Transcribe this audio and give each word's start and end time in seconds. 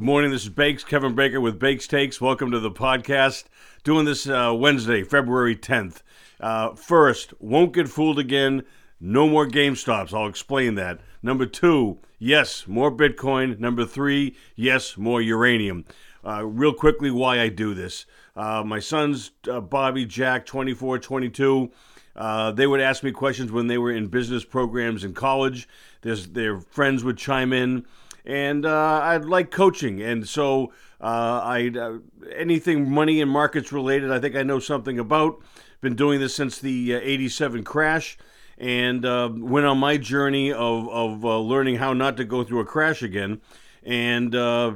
Good 0.00 0.06
morning. 0.06 0.30
This 0.30 0.44
is 0.44 0.48
Bakes, 0.48 0.82
Kevin 0.82 1.14
Baker 1.14 1.42
with 1.42 1.58
Bakes 1.58 1.86
Takes. 1.86 2.22
Welcome 2.22 2.50
to 2.52 2.58
the 2.58 2.70
podcast. 2.70 3.44
Doing 3.84 4.06
this 4.06 4.26
uh, 4.26 4.54
Wednesday, 4.56 5.02
February 5.02 5.54
10th. 5.54 6.00
Uh, 6.40 6.74
first, 6.74 7.34
won't 7.38 7.74
get 7.74 7.86
fooled 7.86 8.18
again. 8.18 8.62
No 8.98 9.28
more 9.28 9.46
GameStops. 9.46 10.14
I'll 10.14 10.26
explain 10.26 10.74
that. 10.76 11.00
Number 11.22 11.44
two, 11.44 11.98
yes, 12.18 12.66
more 12.66 12.90
Bitcoin. 12.90 13.58
Number 13.58 13.84
three, 13.84 14.36
yes, 14.56 14.96
more 14.96 15.20
uranium. 15.20 15.84
Uh, 16.26 16.46
real 16.46 16.72
quickly, 16.72 17.10
why 17.10 17.38
I 17.38 17.50
do 17.50 17.74
this. 17.74 18.06
Uh, 18.34 18.62
my 18.64 18.78
sons, 18.80 19.32
uh, 19.50 19.60
Bobby, 19.60 20.06
Jack, 20.06 20.46
24, 20.46 20.98
22, 20.98 21.70
uh, 22.16 22.52
they 22.52 22.66
would 22.66 22.80
ask 22.80 23.02
me 23.02 23.12
questions 23.12 23.52
when 23.52 23.66
they 23.66 23.76
were 23.76 23.92
in 23.92 24.06
business 24.06 24.46
programs 24.46 25.04
in 25.04 25.12
college. 25.12 25.68
There's, 26.00 26.28
their 26.28 26.58
friends 26.58 27.04
would 27.04 27.18
chime 27.18 27.52
in 27.52 27.84
and 28.24 28.66
uh, 28.66 29.00
I'd 29.02 29.24
like 29.24 29.50
coaching, 29.50 30.00
and 30.02 30.28
so 30.28 30.72
uh, 31.00 31.40
I 31.42 31.70
uh, 31.78 31.98
anything 32.34 32.90
money 32.90 33.20
and 33.20 33.30
markets 33.30 33.72
related. 33.72 34.10
I 34.10 34.18
think 34.18 34.36
I 34.36 34.42
know 34.42 34.58
something 34.58 34.98
about. 34.98 35.40
Been 35.80 35.96
doing 35.96 36.20
this 36.20 36.34
since 36.34 36.58
the 36.58 36.92
'87 36.92 37.60
uh, 37.60 37.62
crash, 37.62 38.18
and 38.58 39.04
uh, 39.06 39.30
went 39.32 39.66
on 39.66 39.78
my 39.78 39.96
journey 39.96 40.52
of 40.52 40.88
of 40.88 41.24
uh, 41.24 41.38
learning 41.38 41.76
how 41.76 41.92
not 41.92 42.16
to 42.18 42.24
go 42.24 42.44
through 42.44 42.60
a 42.60 42.66
crash 42.66 43.02
again, 43.02 43.40
and 43.82 44.32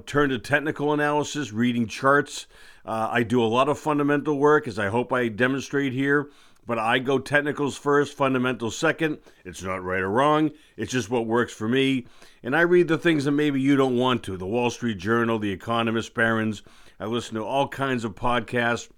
turned 0.07 0.31
to 0.31 0.39
technical 0.39 0.93
analysis, 0.93 1.53
reading 1.53 1.87
charts. 1.87 2.47
I 2.87 3.23
do 3.23 3.43
a 3.43 3.47
lot 3.47 3.69
of 3.69 3.79
fundamental 3.79 4.39
work, 4.39 4.69
as 4.69 4.79
I 4.79 4.89
hope 4.89 5.13
I 5.13 5.29
demonstrate 5.29 5.93
here 5.93 6.29
but 6.67 6.79
I 6.79 6.99
go 6.99 7.19
technicals 7.19 7.77
first, 7.77 8.17
fundamentals 8.17 8.77
second. 8.77 9.19
It's 9.45 9.63
not 9.63 9.83
right 9.83 10.01
or 10.01 10.11
wrong. 10.11 10.51
It's 10.77 10.93
just 10.93 11.11
what 11.11 11.27
works 11.27 11.53
for 11.53 11.69
me. 11.69 12.07
And 12.43 12.57
I 12.57 12.63
read 12.63 12.89
the 12.89 12.99
things 12.99 13.25
that 13.25 13.33
maybe 13.33 13.61
you 13.61 13.77
don't 13.77 13.97
want 13.97 14.23
to 14.25 14.37
the 14.37 14.47
Wall 14.47 14.71
Street 14.71 14.99
Journal, 14.99 15.39
The 15.39 15.53
Economist, 15.53 16.15
Barron's. 16.15 16.63
I 16.99 17.07
listen 17.07 17.35
to 17.35 17.45
all 17.45 17.69
kinds 17.69 18.05
of 18.05 18.15
podcasts, 18.15 18.91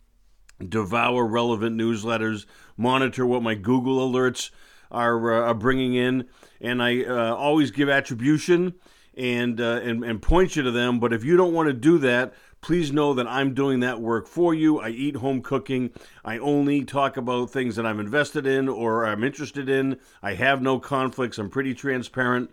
devour 0.67 1.27
relevant 1.27 1.77
newsletters, 1.77 2.47
monitor 2.77 3.27
what 3.27 3.42
my 3.42 3.55
Google 3.55 4.11
alerts 4.11 4.50
are, 4.91 5.33
uh, 5.33 5.48
are 5.48 5.55
bringing 5.55 5.94
in. 5.94 6.28
And 6.61 6.83
I 6.83 7.05
uh, 7.05 7.34
always 7.34 7.70
give 7.70 7.89
attribution 7.89 8.75
and, 9.17 9.61
uh, 9.61 9.81
and, 9.83 10.05
and 10.05 10.22
point 10.22 10.56
you 10.56 10.62
to 10.62 10.70
them. 10.70 11.00
But 11.00 11.12
if 11.12 11.25
you 11.25 11.37
don't 11.37 11.55
want 11.55 11.69
to 11.69 11.72
do 11.72 11.98
that, 11.98 12.34
Please 12.60 12.92
know 12.92 13.14
that 13.14 13.28
I'm 13.28 13.54
doing 13.54 13.80
that 13.80 14.00
work 14.00 14.26
for 14.26 14.52
you. 14.52 14.80
I 14.80 14.88
eat 14.88 15.16
home 15.16 15.40
cooking. 15.40 15.90
I 16.24 16.38
only 16.38 16.84
talk 16.84 17.16
about 17.16 17.50
things 17.50 17.76
that 17.76 17.86
I'm 17.86 18.00
invested 18.00 18.46
in 18.46 18.68
or 18.68 19.06
I'm 19.06 19.22
interested 19.22 19.68
in. 19.68 19.98
I 20.22 20.34
have 20.34 20.60
no 20.60 20.80
conflicts. 20.80 21.38
I'm 21.38 21.50
pretty 21.50 21.74
transparent. 21.74 22.50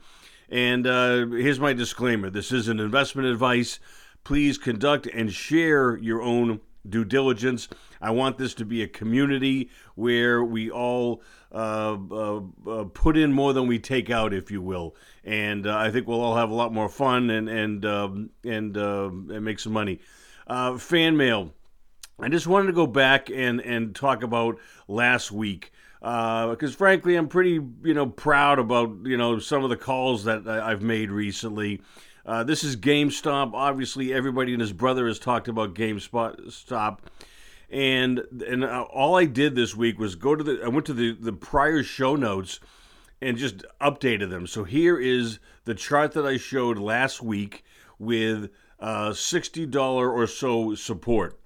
And 0.50 0.86
uh, 0.86 1.26
here's 1.28 1.60
my 1.60 1.74
disclaimer 1.74 2.30
this 2.30 2.52
isn't 2.52 2.80
investment 2.80 3.28
advice. 3.28 3.80
Please 4.24 4.58
conduct 4.58 5.08
and 5.08 5.34
share 5.34 5.98
your 5.98 6.22
own 6.22 6.62
due 6.88 7.06
diligence. 7.06 7.68
I 8.02 8.12
want 8.12 8.38
this 8.38 8.54
to 8.56 8.66
be 8.66 8.84
a 8.84 8.88
community 8.88 9.70
where 9.96 10.44
we 10.44 10.70
all 10.70 11.22
uh, 11.52 11.98
uh, 12.12 12.42
uh, 12.68 12.84
put 12.86 13.18
in 13.18 13.32
more 13.32 13.54
than 13.54 13.68
we 13.68 13.80
take 13.80 14.10
out, 14.10 14.34
if 14.34 14.52
you 14.52 14.62
will 14.62 14.96
and 15.24 15.68
uh, 15.68 15.78
I 15.78 15.92
think 15.92 16.08
we'll 16.08 16.22
all 16.22 16.36
have 16.36 16.50
a 16.50 16.56
lot 16.56 16.74
more 16.74 16.90
fun 16.90 17.30
and 17.30 17.50
and 17.50 17.86
um, 17.86 18.30
and 18.44 18.78
uh, 18.78 19.10
and 19.10 19.44
make 19.44 19.60
some 19.60 19.74
money. 19.74 20.00
Uh, 20.48 20.78
fan 20.78 21.16
mail. 21.16 21.54
I 22.20 22.30
just 22.30 22.46
wanted 22.46 22.68
to 22.68 22.74
go 22.74 22.88
back 22.88 23.30
and 23.30 23.62
and 23.62 23.96
talk 23.96 24.24
about 24.24 24.60
last 24.88 25.32
week 25.32 25.72
because 26.00 26.74
uh, 26.74 26.78
frankly, 26.78 27.16
I'm 27.16 27.30
pretty 27.30 27.54
you 27.84 27.94
know 27.94 28.08
proud 28.08 28.60
about 28.60 29.06
you 29.06 29.18
know 29.18 29.40
some 29.40 29.64
of 29.64 29.70
the 29.70 29.78
calls 29.78 30.26
that 30.26 30.48
I've 30.48 30.82
made 30.82 31.10
recently. 31.10 31.82
Uh, 32.26 32.44
this 32.44 32.64
is 32.64 32.76
GameStop. 32.78 33.52
Obviously, 33.54 34.14
everybody 34.14 34.54
and 34.54 34.62
his 34.62 34.74
brother 34.74 35.08
has 35.08 35.20
talked 35.20 35.48
about 35.48 35.76
GameStop. 35.76 36.52
Stop. 36.52 37.10
And 37.70 38.22
and 38.48 38.64
uh, 38.64 38.84
all 38.84 39.16
I 39.16 39.26
did 39.26 39.56
this 39.56 39.76
week 39.76 40.00
was 40.00 40.16
go 40.16 40.36
to 40.36 40.44
the. 40.44 40.62
I 40.64 40.68
went 40.68 40.86
to 40.86 40.94
the 40.94 41.14
the 41.14 41.34
prior 41.34 41.84
show 41.84 42.16
notes 42.16 42.60
and 43.24 43.38
just 43.38 43.64
updated 43.82 44.30
them. 44.30 44.46
So 44.46 44.64
here 44.64 45.00
is 45.00 45.40
the 45.66 45.74
chart 45.74 46.12
that 46.12 46.26
I 46.26 46.38
showed 46.38 46.78
last 46.78 47.22
week 47.22 47.64
with 47.98 48.50
uh, 48.80 49.12
$60 49.12 49.76
or 49.82 50.28
so 50.28 50.76
support. 50.76 51.40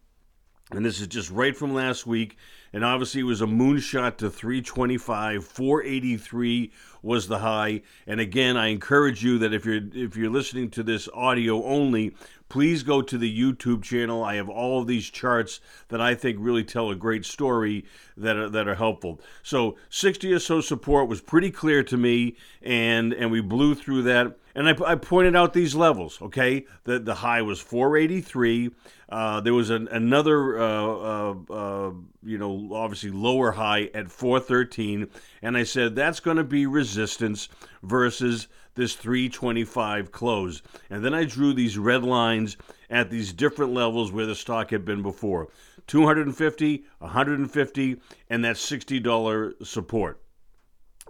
And 0.72 0.84
this 0.84 1.00
is 1.00 1.08
just 1.08 1.30
right 1.30 1.56
from 1.56 1.74
last 1.74 2.08
week. 2.08 2.36
And 2.74 2.84
obviously, 2.84 3.22
it 3.22 3.26
was 3.26 3.42
a 3.42 3.46
moonshot 3.46 4.18
to 4.18 4.30
325. 4.30 5.46
483 5.46 6.72
was 7.02 7.28
the 7.28 7.40
high. 7.40 7.82
And 8.06 8.20
again, 8.20 8.58
I 8.58 8.68
encourage 8.68 9.24
you 9.24 9.38
that 9.40 9.54
if 9.54 9.66
you're 9.66 9.82
if 9.94 10.16
you're 10.16 10.30
listening 10.30 10.70
to 10.72 10.84
this 10.84 11.08
audio 11.14 11.64
only, 11.64 12.16
please 12.50 12.84
go 12.84 13.02
to 13.02 13.18
the 13.18 13.40
YouTube 13.40 13.84
channel. 13.84 14.24
I 14.24 14.36
have 14.36 14.50
all 14.50 14.82
of 14.82 14.88
these 14.88 15.10
charts 15.10 15.60
that 15.90 16.02
I 16.02 16.16
think 16.16 16.38
really 16.40 16.64
tell 16.64 16.90
a 16.90 16.96
great 16.96 17.26
story 17.26 17.86
that 18.16 18.36
are, 18.36 18.50
that 18.50 18.68
are 18.68 18.76
helpful. 18.76 19.20
So 19.44 19.78
60 19.90 20.34
or 20.34 20.40
so 20.40 20.62
support 20.62 21.08
was 21.08 21.22
pretty 21.22 21.52
clear 21.52 21.84
to 21.84 21.98
me, 21.98 22.36
and 22.62 23.14
and 23.14 23.32
we 23.32 23.42
blew 23.42 23.76
through 23.76 24.04
that. 24.04 24.38
And 24.56 24.68
I, 24.68 24.76
I 24.86 24.96
pointed 24.96 25.36
out 25.36 25.54
these 25.54 25.76
levels. 25.76 26.22
Okay, 26.22 26.66
the 26.84 27.00
the 27.00 27.16
high 27.16 27.42
was 27.42 27.60
483. 27.60 28.72
Uh, 29.10 29.40
there 29.40 29.54
was 29.54 29.70
an, 29.70 29.88
another, 29.88 30.60
uh, 30.60 30.86
uh, 30.86 31.36
uh, 31.50 31.92
you 32.24 32.38
know, 32.38 32.70
obviously 32.74 33.10
lower 33.10 33.52
high 33.52 33.90
at 33.94 34.12
413, 34.12 35.08
and 35.42 35.56
I 35.56 35.64
said 35.64 35.96
that's 35.96 36.20
going 36.20 36.36
to 36.36 36.44
be 36.44 36.66
resistance 36.66 37.48
versus 37.84 38.50
this 38.78 38.96
325 38.96 40.12
close. 40.12 40.62
And 40.90 41.04
then 41.04 41.14
I 41.14 41.26
drew 41.26 41.52
these 41.52 41.78
red 41.78 42.04
lines 42.04 42.56
at 42.90 43.10
these 43.10 43.34
different 43.34 43.74
levels 43.74 44.12
where 44.12 44.26
the 44.26 44.36
stock 44.36 44.72
had 44.72 44.86
been 44.86 45.02
before 45.02 45.50
250, 45.88 46.86
150, 47.00 47.98
and 48.30 48.46
that 48.46 48.56
$60 48.56 49.68
support. 49.68 50.22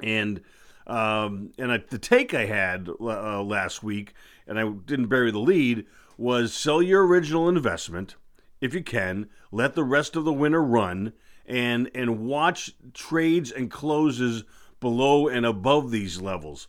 And 0.01 0.41
um, 0.87 1.51
and 1.59 1.71
I, 1.71 1.83
the 1.89 1.97
take 1.97 2.33
I 2.33 2.45
had 2.45 2.87
uh, 2.87 3.43
last 3.43 3.83
week, 3.83 4.13
and 4.47 4.57
I 4.57 4.69
didn't 4.69 5.07
bury 5.07 5.31
the 5.31 5.39
lead, 5.39 5.85
was 6.17 6.53
sell 6.53 6.81
your 6.81 7.05
original 7.05 7.49
investment 7.49 8.15
if 8.61 8.73
you 8.73 8.81
can, 8.81 9.29
let 9.51 9.75
the 9.75 9.83
rest 9.83 10.15
of 10.15 10.23
the 10.23 10.33
winter 10.33 10.63
run, 10.63 11.13
and 11.45 11.89
and 11.93 12.25
watch 12.25 12.71
trades 12.93 13.51
and 13.51 13.69
closes 13.69 14.43
below 14.79 15.27
and 15.27 15.45
above 15.45 15.91
these 15.91 16.21
levels 16.21 16.67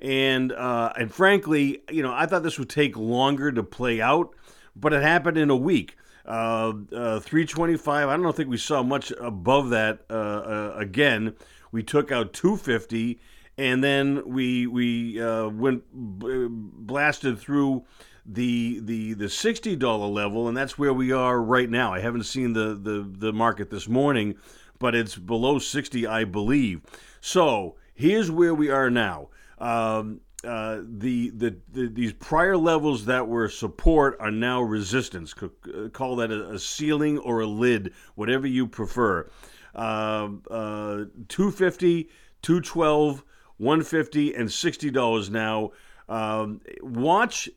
and 0.00 0.52
uh, 0.52 0.92
and 0.96 1.12
frankly, 1.12 1.82
you 1.90 2.02
know, 2.02 2.12
I 2.12 2.26
thought 2.26 2.42
this 2.42 2.58
would 2.58 2.70
take 2.70 2.96
longer 2.96 3.52
to 3.52 3.62
play 3.62 4.00
out, 4.00 4.34
but 4.74 4.92
it 4.92 5.02
happened 5.02 5.36
in 5.36 5.50
a 5.50 5.56
week. 5.56 5.96
Uh, 6.26 6.72
uh, 6.92 7.20
325. 7.20 8.08
I 8.08 8.16
don't 8.16 8.36
think 8.36 8.48
we 8.48 8.56
saw 8.56 8.82
much 8.82 9.10
above 9.20 9.70
that 9.70 10.00
uh, 10.08 10.12
uh, 10.12 10.74
again. 10.76 11.34
We 11.72 11.82
took 11.82 12.12
out 12.12 12.32
250, 12.32 13.20
and 13.58 13.82
then 13.82 14.22
we 14.26 14.66
we 14.66 15.20
uh, 15.20 15.48
went 15.48 15.84
b- 16.18 16.46
blasted 16.50 17.38
through 17.38 17.84
the 18.24 18.80
the 18.80 19.14
the 19.14 19.28
sixty 19.28 19.76
dollar 19.76 20.06
level, 20.06 20.46
and 20.46 20.56
that's 20.56 20.78
where 20.78 20.92
we 20.92 21.10
are 21.12 21.40
right 21.42 21.68
now. 21.68 21.92
I 21.92 22.00
haven't 22.00 22.24
seen 22.24 22.52
the 22.52 22.74
the 22.74 23.10
the 23.10 23.32
market 23.32 23.70
this 23.70 23.88
morning, 23.88 24.36
but 24.78 24.94
it's 24.94 25.16
below 25.16 25.58
sixty, 25.58 26.06
I 26.06 26.24
believe. 26.24 26.82
So 27.20 27.76
here's 27.94 28.30
where 28.30 28.54
we 28.54 28.70
are 28.70 28.88
now 28.90 29.28
um, 29.60 30.20
uh, 30.42 30.80
the, 30.82 31.30
the, 31.30 31.56
the, 31.70 31.88
these 31.88 32.12
prior 32.14 32.56
levels 32.56 33.04
that 33.04 33.28
were 33.28 33.48
support 33.48 34.16
are 34.20 34.30
now 34.30 34.62
resistance. 34.62 35.34
Uh, 35.42 35.88
call 35.92 36.16
that 36.16 36.30
a, 36.30 36.50
a 36.50 36.58
ceiling 36.58 37.18
or 37.18 37.40
a 37.40 37.46
lid, 37.46 37.92
whatever 38.14 38.46
you 38.46 38.66
prefer. 38.66 39.28
Uh, 39.74 40.28
uh, 40.50 41.04
250, 41.28 42.08
212, 42.42 43.24
150, 43.58 44.34
and 44.34 44.50
sixty 44.50 44.90
dollars 44.90 45.28
now. 45.30 45.70
Um, 46.08 46.60
watch 46.82 47.48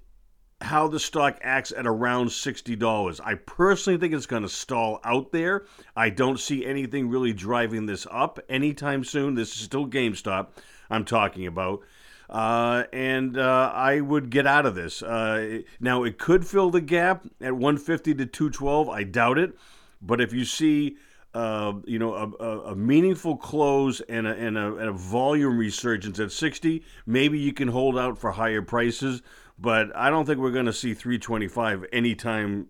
how 0.63 0.88
the 0.88 1.00
stock 1.00 1.38
acts 1.42 1.72
at 1.72 1.86
around 1.86 2.28
$60. 2.28 3.19
I 3.24 3.36
personally 3.36 4.00
think 4.00 4.13
it's 4.13 4.25
going 4.25 4.44
to 4.44 4.50
stall 4.50 5.00
out 5.04 5.31
there. 5.31 5.66
I 5.95 6.10
don't 6.10 6.39
see 6.39 6.66
anything 6.66 7.10
really 7.10 7.33
driving 7.33 7.86
this 7.86 8.07
up 8.10 8.39
anytime 8.48 9.04
soon. 9.04 9.36
This 9.36 9.54
is 9.56 9.62
still 9.62 9.88
GameStop. 9.88 10.48
I'm 10.89 11.06
talking 11.06 11.47
about. 11.47 11.81
Uh, 12.30 12.83
and 12.91 13.38
uh, 13.38 13.71
I 13.74 14.01
would 14.01 14.30
get 14.30 14.47
out 14.47 14.65
of 14.65 14.75
this. 14.75 15.03
Uh, 15.03 15.59
now, 15.80 16.03
it 16.03 16.18
could 16.18 16.45
fill 16.45 16.71
the 16.71 16.81
gap 16.81 17.25
at 17.41 17.53
150 17.53 18.15
to 18.15 18.25
212. 18.25 18.89
I 18.89 19.03
doubt 19.03 19.38
it. 19.38 19.57
But 20.01 20.19
if 20.19 20.33
you 20.33 20.44
see, 20.44 20.97
uh, 21.33 21.74
you 21.85 22.00
know, 22.00 22.13
a, 22.13 22.44
a, 22.44 22.59
a, 22.71 22.75
meaningful 22.75 23.38
close 23.38 24.01
and 24.01 24.27
a, 24.27 24.35
and, 24.35 24.57
a, 24.57 24.75
and 24.75 24.89
a 24.89 24.94
volume 24.94 25.57
resurgence 25.57 26.19
at 26.19 26.31
60, 26.31 26.83
maybe 27.06 27.39
you 27.39 27.53
can 27.53 27.69
hold 27.69 27.97
out 27.97 28.18
for 28.18 28.31
higher 28.31 28.62
prices. 28.62 29.21
But 29.57 29.95
I 29.95 30.09
don't 30.09 30.25
think 30.25 30.39
we're 30.39 30.51
going 30.51 30.65
to 30.65 30.74
see 30.74 30.94
325 30.94 31.85
anytime 31.94 32.68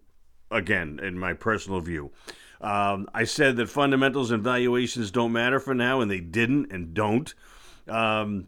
again, 0.52 1.00
in 1.02 1.18
my 1.18 1.34
personal 1.34 1.80
view. 1.80 2.12
Um, 2.62 3.10
I 3.14 3.26
said 3.26 3.58
that 3.58 3.70
fundamentals 3.70 4.32
and 4.32 4.44
valuations 4.44 5.12
don't 5.12 5.34
matter 5.34 5.60
for 5.60 5.74
now, 5.74 6.00
and 6.00 6.10
they 6.10 6.22
didn't 6.22 6.72
and 6.72 6.94
don't. 6.94 7.34
Um, 7.88 8.48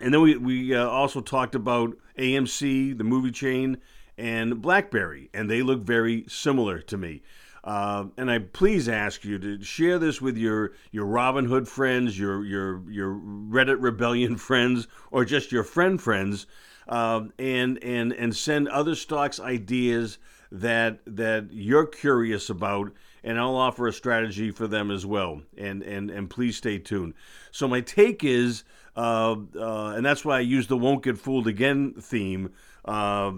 and 0.00 0.14
then 0.14 0.20
we, 0.20 0.36
we 0.36 0.74
uh, 0.74 0.86
also 0.86 1.20
talked 1.20 1.54
about 1.54 1.96
AMC, 2.18 2.96
the 2.96 3.04
movie 3.04 3.30
chain, 3.30 3.78
and 4.16 4.60
BlackBerry, 4.60 5.30
and 5.32 5.50
they 5.50 5.62
look 5.62 5.82
very 5.82 6.24
similar 6.28 6.80
to 6.82 6.96
me. 6.96 7.22
Uh, 7.62 8.06
and 8.16 8.30
I 8.30 8.38
please 8.38 8.88
ask 8.88 9.24
you 9.24 9.38
to 9.38 9.62
share 9.62 9.98
this 9.98 10.20
with 10.20 10.38
your 10.38 10.72
your 10.92 11.06
Robinhood 11.06 11.68
friends, 11.68 12.18
your 12.18 12.44
your 12.44 12.90
your 12.90 13.14
Reddit 13.14 13.76
Rebellion 13.80 14.36
friends, 14.38 14.88
or 15.10 15.24
just 15.24 15.52
your 15.52 15.64
friend 15.64 16.00
friends, 16.00 16.46
uh, 16.88 17.24
and 17.38 17.82
and 17.84 18.12
and 18.12 18.34
send 18.34 18.68
other 18.68 18.94
stocks 18.94 19.38
ideas 19.38 20.18
that 20.50 21.00
that 21.06 21.48
you're 21.52 21.86
curious 21.86 22.48
about, 22.48 22.92
and 23.22 23.38
I'll 23.38 23.56
offer 23.56 23.86
a 23.86 23.92
strategy 23.92 24.50
for 24.50 24.66
them 24.66 24.90
as 24.90 25.04
well. 25.04 25.42
And 25.56 25.82
and 25.82 26.10
and 26.10 26.28
please 26.28 26.56
stay 26.56 26.78
tuned. 26.78 27.14
So 27.50 27.68
my 27.68 27.80
take 27.80 28.24
is, 28.24 28.64
uh, 28.96 29.36
uh 29.56 29.94
and 29.96 30.04
that's 30.04 30.24
why 30.24 30.38
I 30.38 30.40
use 30.40 30.66
the 30.66 30.76
"won't 30.76 31.02
get 31.02 31.18
fooled 31.18 31.46
again" 31.46 31.94
theme. 31.94 32.52
Uh, 32.84 33.32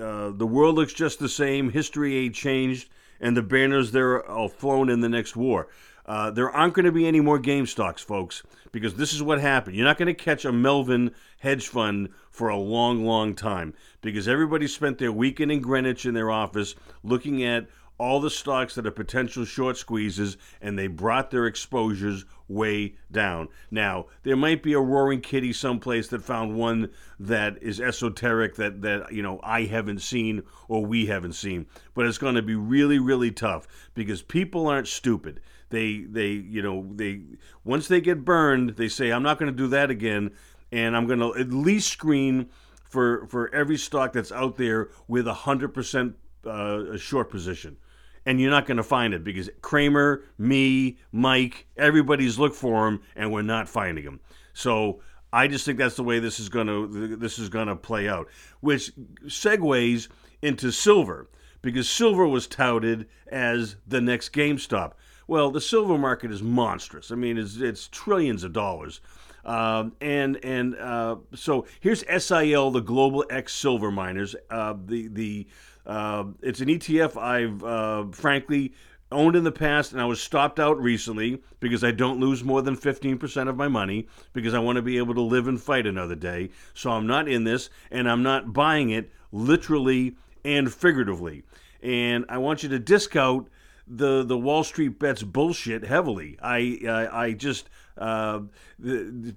uh, 0.00 0.30
the 0.30 0.46
world 0.46 0.76
looks 0.76 0.92
just 0.92 1.18
the 1.18 1.28
same. 1.28 1.70
History 1.70 2.16
ain't 2.18 2.34
changed 2.34 2.88
and 3.22 3.36
the 3.36 3.42
banners 3.42 3.92
there 3.92 4.28
are 4.28 4.48
flown 4.48 4.90
in 4.90 5.00
the 5.00 5.08
next 5.08 5.36
war. 5.36 5.68
Uh, 6.04 6.32
there 6.32 6.50
aren't 6.50 6.74
going 6.74 6.84
to 6.84 6.92
be 6.92 7.06
any 7.06 7.20
more 7.20 7.38
game 7.38 7.64
stocks, 7.64 8.02
folks, 8.02 8.42
because 8.72 8.94
this 8.96 9.12
is 9.12 9.22
what 9.22 9.40
happened. 9.40 9.76
You're 9.76 9.86
not 9.86 9.98
going 9.98 10.08
to 10.08 10.14
catch 10.14 10.44
a 10.44 10.52
Melvin 10.52 11.12
hedge 11.38 11.68
fund 11.68 12.08
for 12.28 12.48
a 12.48 12.56
long, 12.56 13.06
long 13.06 13.36
time 13.36 13.72
because 14.00 14.26
everybody 14.26 14.66
spent 14.66 14.98
their 14.98 15.12
weekend 15.12 15.52
in 15.52 15.60
Greenwich 15.60 16.04
in 16.04 16.14
their 16.14 16.30
office 16.30 16.74
looking 17.04 17.44
at 17.44 17.68
all 18.02 18.18
the 18.18 18.30
stocks 18.30 18.74
that 18.74 18.84
are 18.84 18.90
potential 18.90 19.44
short 19.44 19.76
squeezes, 19.76 20.36
and 20.60 20.76
they 20.76 20.88
brought 20.88 21.30
their 21.30 21.46
exposures 21.46 22.24
way 22.48 22.96
down. 23.12 23.46
Now, 23.70 24.06
there 24.24 24.34
might 24.34 24.60
be 24.60 24.72
a 24.72 24.80
roaring 24.80 25.20
kitty 25.20 25.52
someplace 25.52 26.08
that 26.08 26.24
found 26.24 26.56
one 26.56 26.90
that 27.20 27.62
is 27.62 27.80
esoteric 27.80 28.56
that, 28.56 28.82
that 28.82 29.12
you 29.12 29.22
know 29.22 29.38
I 29.44 29.66
haven't 29.66 30.00
seen 30.00 30.42
or 30.66 30.84
we 30.84 31.06
haven't 31.06 31.34
seen, 31.34 31.66
but 31.94 32.04
it's 32.04 32.18
going 32.18 32.34
to 32.34 32.42
be 32.42 32.56
really, 32.56 32.98
really 32.98 33.30
tough 33.30 33.68
because 33.94 34.20
people 34.20 34.66
aren't 34.66 34.88
stupid. 34.88 35.40
They 35.68 36.00
they 36.00 36.30
you 36.30 36.60
know 36.60 36.88
they 36.92 37.20
once 37.62 37.86
they 37.86 38.00
get 38.00 38.24
burned, 38.24 38.70
they 38.70 38.88
say 38.88 39.12
I'm 39.12 39.22
not 39.22 39.38
going 39.38 39.52
to 39.52 39.56
do 39.56 39.68
that 39.68 39.92
again, 39.92 40.32
and 40.72 40.96
I'm 40.96 41.06
going 41.06 41.20
to 41.20 41.36
at 41.36 41.52
least 41.52 41.92
screen 41.92 42.48
for 42.82 43.28
for 43.28 43.54
every 43.54 43.76
stock 43.76 44.12
that's 44.12 44.32
out 44.32 44.56
there 44.56 44.88
with 45.06 45.28
a 45.28 45.34
hundred 45.34 45.72
percent 45.72 46.16
uh, 46.44 46.96
short 46.96 47.30
position 47.30 47.76
and 48.24 48.40
you're 48.40 48.50
not 48.50 48.66
going 48.66 48.76
to 48.76 48.82
find 48.82 49.14
it 49.14 49.24
because 49.24 49.50
Cramer, 49.60 50.24
me, 50.38 50.98
Mike, 51.10 51.66
everybody's 51.76 52.38
looked 52.38 52.56
for 52.56 52.88
him, 52.88 53.00
and 53.16 53.32
we're 53.32 53.42
not 53.42 53.68
finding 53.68 54.04
him. 54.04 54.20
So 54.52 55.00
I 55.32 55.48
just 55.48 55.64
think 55.64 55.78
that's 55.78 55.96
the 55.96 56.04
way 56.04 56.18
this 56.18 56.38
is 56.38 56.48
going 56.48 56.66
to 56.66 57.16
this 57.16 57.38
is 57.38 57.48
going 57.48 57.68
to 57.68 57.76
play 57.76 58.08
out, 58.08 58.28
which 58.60 58.92
segues 59.26 60.08
into 60.42 60.70
silver 60.70 61.28
because 61.62 61.88
silver 61.88 62.26
was 62.26 62.46
touted 62.46 63.08
as 63.28 63.76
the 63.86 64.00
next 64.00 64.32
GameStop. 64.32 64.92
Well, 65.28 65.50
the 65.50 65.60
silver 65.60 65.96
market 65.96 66.32
is 66.32 66.42
monstrous. 66.42 67.10
I 67.10 67.14
mean, 67.14 67.38
it's, 67.38 67.56
it's 67.56 67.88
trillions 67.88 68.42
of 68.44 68.52
dollars. 68.52 69.00
Um, 69.44 69.92
and 70.00 70.38
and 70.44 70.76
uh, 70.76 71.16
so 71.34 71.66
here's 71.80 72.04
SIL, 72.06 72.70
the 72.70 72.80
Global 72.80 73.24
X 73.30 73.54
Silver 73.54 73.90
Miners. 73.90 74.36
Uh, 74.50 74.74
the 74.84 75.08
the 75.08 75.48
uh, 75.86 76.24
it's 76.42 76.60
an 76.60 76.68
ETF 76.68 77.16
I've 77.16 77.64
uh, 77.64 78.04
frankly 78.12 78.72
owned 79.10 79.36
in 79.36 79.44
the 79.44 79.52
past, 79.52 79.92
and 79.92 80.00
I 80.00 80.04
was 80.06 80.20
stopped 80.20 80.58
out 80.58 80.80
recently 80.80 81.42
because 81.60 81.84
I 81.84 81.90
don't 81.90 82.18
lose 82.18 82.42
more 82.42 82.62
than 82.62 82.76
15% 82.76 83.48
of 83.48 83.56
my 83.56 83.68
money 83.68 84.08
because 84.32 84.54
I 84.54 84.58
want 84.58 84.76
to 84.76 84.82
be 84.82 84.98
able 84.98 85.14
to 85.14 85.20
live 85.20 85.48
and 85.48 85.60
fight 85.60 85.86
another 85.86 86.14
day. 86.14 86.50
So 86.74 86.90
I'm 86.90 87.06
not 87.06 87.28
in 87.28 87.44
this, 87.44 87.70
and 87.90 88.08
I'm 88.08 88.22
not 88.22 88.52
buying 88.52 88.90
it 88.90 89.10
literally 89.30 90.16
and 90.44 90.72
figuratively. 90.72 91.44
And 91.82 92.24
I 92.28 92.38
want 92.38 92.62
you 92.62 92.68
to 92.70 92.78
discount 92.78 93.48
the 93.86 94.22
the 94.22 94.38
Wall 94.38 94.64
Street 94.64 94.98
bets 94.98 95.22
bullshit 95.22 95.84
heavily. 95.84 96.38
I 96.40 96.78
I, 96.86 97.24
I 97.24 97.32
just 97.32 97.68
uh, 97.98 98.40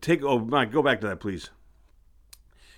take 0.01 0.24
oh 0.24 0.39
Mike, 0.39 0.71
go 0.71 0.83
back 0.83 1.01
to 1.01 1.07
that 1.07 1.19
please 1.19 1.50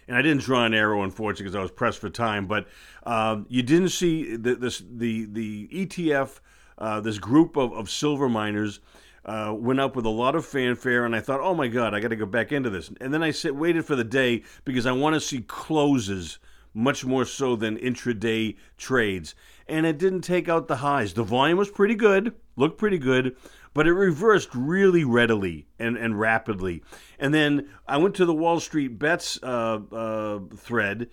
and 0.07 0.15
I 0.15 0.21
didn't 0.21 0.41
draw 0.41 0.65
an 0.65 0.73
arrow, 0.73 1.03
unfortunately, 1.03 1.45
because 1.45 1.55
I 1.55 1.61
was 1.61 1.71
pressed 1.71 1.99
for 1.99 2.09
time. 2.09 2.47
But 2.47 2.67
um, 3.03 3.45
you 3.49 3.61
didn't 3.61 3.89
see 3.89 4.35
the, 4.35 4.55
this 4.55 4.81
the 4.89 5.25
the 5.25 5.67
ETF, 5.67 6.39
uh, 6.77 7.01
this 7.01 7.19
group 7.19 7.57
of, 7.57 7.73
of 7.73 7.89
silver 7.89 8.29
miners. 8.29 8.79
Uh, 9.25 9.53
went 9.53 9.77
up 9.77 9.93
with 9.93 10.05
a 10.05 10.09
lot 10.09 10.35
of 10.35 10.45
fanfare, 10.45 11.05
and 11.05 11.13
I 11.13 11.19
thought, 11.19 11.41
"Oh 11.41 11.53
my 11.53 11.67
God, 11.67 11.93
I 11.93 11.99
got 11.99 12.07
to 12.09 12.15
go 12.15 12.25
back 12.25 12.53
into 12.53 12.69
this." 12.69 12.89
And 13.01 13.13
then 13.13 13.21
I 13.21 13.31
sit, 13.31 13.53
waited 13.53 13.83
for 13.83 13.97
the 13.97 14.05
day 14.05 14.43
because 14.63 14.85
I 14.85 14.93
want 14.93 15.15
to 15.15 15.19
see 15.19 15.41
closes 15.41 16.39
much 16.73 17.03
more 17.03 17.25
so 17.25 17.55
than 17.55 17.75
intraday 17.77 18.55
trades. 18.77 19.35
And 19.67 19.85
it 19.85 19.97
didn't 19.97 20.21
take 20.21 20.47
out 20.47 20.67
the 20.67 20.77
highs. 20.77 21.13
The 21.13 21.23
volume 21.23 21.57
was 21.57 21.71
pretty 21.71 21.95
good, 21.95 22.35
looked 22.55 22.77
pretty 22.77 22.99
good, 22.99 23.35
but 23.77 23.85
it 23.85 23.93
reversed 23.93 24.49
really 24.55 25.03
readily 25.03 25.67
and, 25.77 25.97
and 25.97 26.19
rapidly. 26.19 26.81
And 27.19 27.31
then 27.31 27.69
I 27.87 27.97
went 27.97 28.15
to 28.15 28.25
the 28.25 28.33
Wall 28.33 28.59
Street 28.59 28.97
Bets 28.97 29.37
uh, 29.43 29.79
uh, 29.91 30.39
thread, 30.57 31.09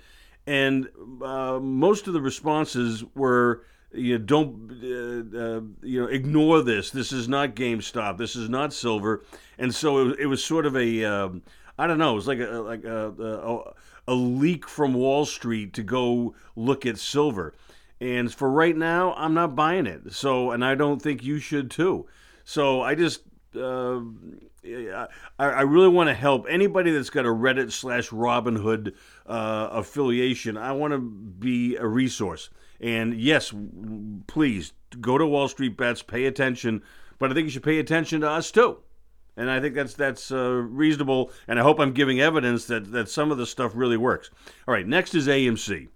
and 0.46 0.88
uh, 1.22 1.61
most 1.61 2.06
of 2.06 2.14
the 2.14 2.22
responses 2.22 3.05
were 3.14 3.66
you 3.93 4.16
know, 4.16 4.25
don't 4.25 4.70
uh, 4.82 5.38
uh, 5.38 5.61
you 5.82 6.00
know 6.00 6.06
ignore 6.08 6.62
this. 6.62 6.90
This 6.90 7.12
is 7.12 7.28
not 7.28 7.55
GameStop. 7.55 8.16
This 8.16 8.34
is 8.34 8.49
not 8.49 8.72
silver. 8.72 9.26
And 9.58 9.75
so 9.75 10.08
it, 10.08 10.20
it 10.20 10.26
was 10.26 10.43
sort 10.43 10.64
of 10.64 10.75
a 10.75 11.05
um, 11.05 11.43
I 11.78 11.87
don't 11.87 11.99
know. 11.99 12.12
It 12.12 12.14
was 12.14 12.28
like 12.28 12.40
a 12.40 12.60
like 12.60 12.84
a, 12.84 13.10
a, 13.10 13.75
a 14.08 14.14
leak 14.14 14.67
from 14.67 14.94
Wall 14.94 15.26
Street 15.26 15.75
to 15.75 15.82
go 15.82 16.34
look 16.56 16.87
at 16.87 16.96
silver. 16.96 17.52
And 18.00 18.32
for 18.32 18.50
right 18.50 18.75
now, 18.75 19.12
I'm 19.19 19.34
not 19.34 19.55
buying 19.55 19.87
it. 19.87 20.14
So, 20.14 20.50
and 20.50 20.64
I 20.64 20.75
don't 20.75 21.02
think 21.02 21.22
you 21.22 21.38
should 21.40 21.70
too. 21.70 22.06
So 22.44 22.82
I 22.82 22.94
just 22.94 23.23
uh, 23.56 24.00
I, 24.64 25.06
I, 25.38 25.61
really 25.62 25.88
want 25.88 26.08
to 26.08 26.14
help 26.14 26.46
anybody 26.49 26.91
that's 26.91 27.11
got 27.11 27.26
a 27.26 27.29
Reddit 27.29 27.70
slash 27.70 28.11
Robinhood 28.11 28.94
uh, 29.26 29.69
affiliation. 29.73 30.56
I 30.56 30.73
want 30.73 30.93
to 30.93 30.99
be 30.99 31.76
a 31.76 31.87
resource. 31.87 32.50
And 32.81 33.20
yes, 33.20 33.52
please 34.27 34.72
go 35.01 35.19
to 35.19 35.27
Wall 35.27 35.48
Street 35.48 35.77
Bets, 35.77 36.03
pay 36.03 36.27
attention. 36.27 36.82
But 37.19 37.31
I 37.31 37.34
think 37.34 37.44
you 37.44 37.51
should 37.51 37.63
pay 37.63 37.79
attention 37.79 38.22
to 38.22 38.31
us 38.31 38.51
too. 38.51 38.79
And 39.36 39.51
I 39.51 39.60
think 39.60 39.74
that's 39.74 39.94
that's 39.94 40.31
uh, 40.31 40.51
reasonable. 40.51 41.31
And 41.48 41.58
I 41.58 41.63
hope 41.63 41.79
I'm 41.79 41.93
giving 41.93 42.20
evidence 42.20 42.67
that, 42.67 42.93
that 42.93 43.08
some 43.08 43.31
of 43.31 43.39
the 43.39 43.46
stuff 43.46 43.72
really 43.74 43.96
works. 43.96 44.31
All 44.67 44.74
right, 44.74 44.86
next 44.86 45.15
is 45.15 45.29
AMC. 45.29 45.89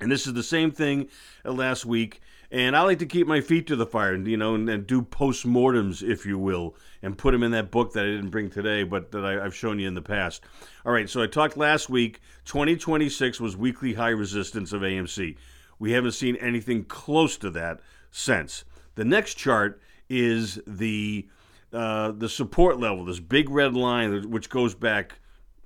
And 0.00 0.10
this 0.10 0.26
is 0.26 0.32
the 0.32 0.42
same 0.42 0.70
thing 0.70 1.08
last 1.44 1.84
week. 1.84 2.20
And 2.52 2.76
I 2.76 2.82
like 2.82 2.98
to 2.98 3.06
keep 3.06 3.28
my 3.28 3.40
feet 3.40 3.68
to 3.68 3.76
the 3.76 3.86
fire, 3.86 4.12
and 4.12 4.26
you 4.26 4.36
know, 4.36 4.56
and, 4.56 4.68
and 4.68 4.84
do 4.84 5.02
postmortems, 5.02 6.02
if 6.02 6.26
you 6.26 6.36
will, 6.36 6.74
and 7.00 7.16
put 7.16 7.30
them 7.30 7.44
in 7.44 7.52
that 7.52 7.70
book 7.70 7.92
that 7.92 8.04
I 8.04 8.08
didn't 8.08 8.30
bring 8.30 8.50
today, 8.50 8.82
but 8.82 9.12
that 9.12 9.24
I, 9.24 9.44
I've 9.44 9.54
shown 9.54 9.78
you 9.78 9.86
in 9.86 9.94
the 9.94 10.02
past. 10.02 10.42
All 10.84 10.92
right, 10.92 11.08
so 11.08 11.22
I 11.22 11.28
talked 11.28 11.56
last 11.56 11.88
week. 11.88 12.20
2026 12.46 13.38
was 13.38 13.56
weekly 13.56 13.94
high 13.94 14.08
resistance 14.08 14.72
of 14.72 14.82
AMC. 14.82 15.36
We 15.78 15.92
haven't 15.92 16.12
seen 16.12 16.36
anything 16.36 16.84
close 16.84 17.38
to 17.38 17.50
that 17.50 17.80
since. 18.10 18.64
The 18.96 19.04
next 19.04 19.34
chart 19.34 19.80
is 20.08 20.60
the 20.66 21.28
uh, 21.72 22.10
the 22.10 22.28
support 22.28 22.80
level, 22.80 23.04
this 23.04 23.20
big 23.20 23.48
red 23.48 23.74
line, 23.74 24.28
which 24.28 24.50
goes 24.50 24.74
back 24.74 25.20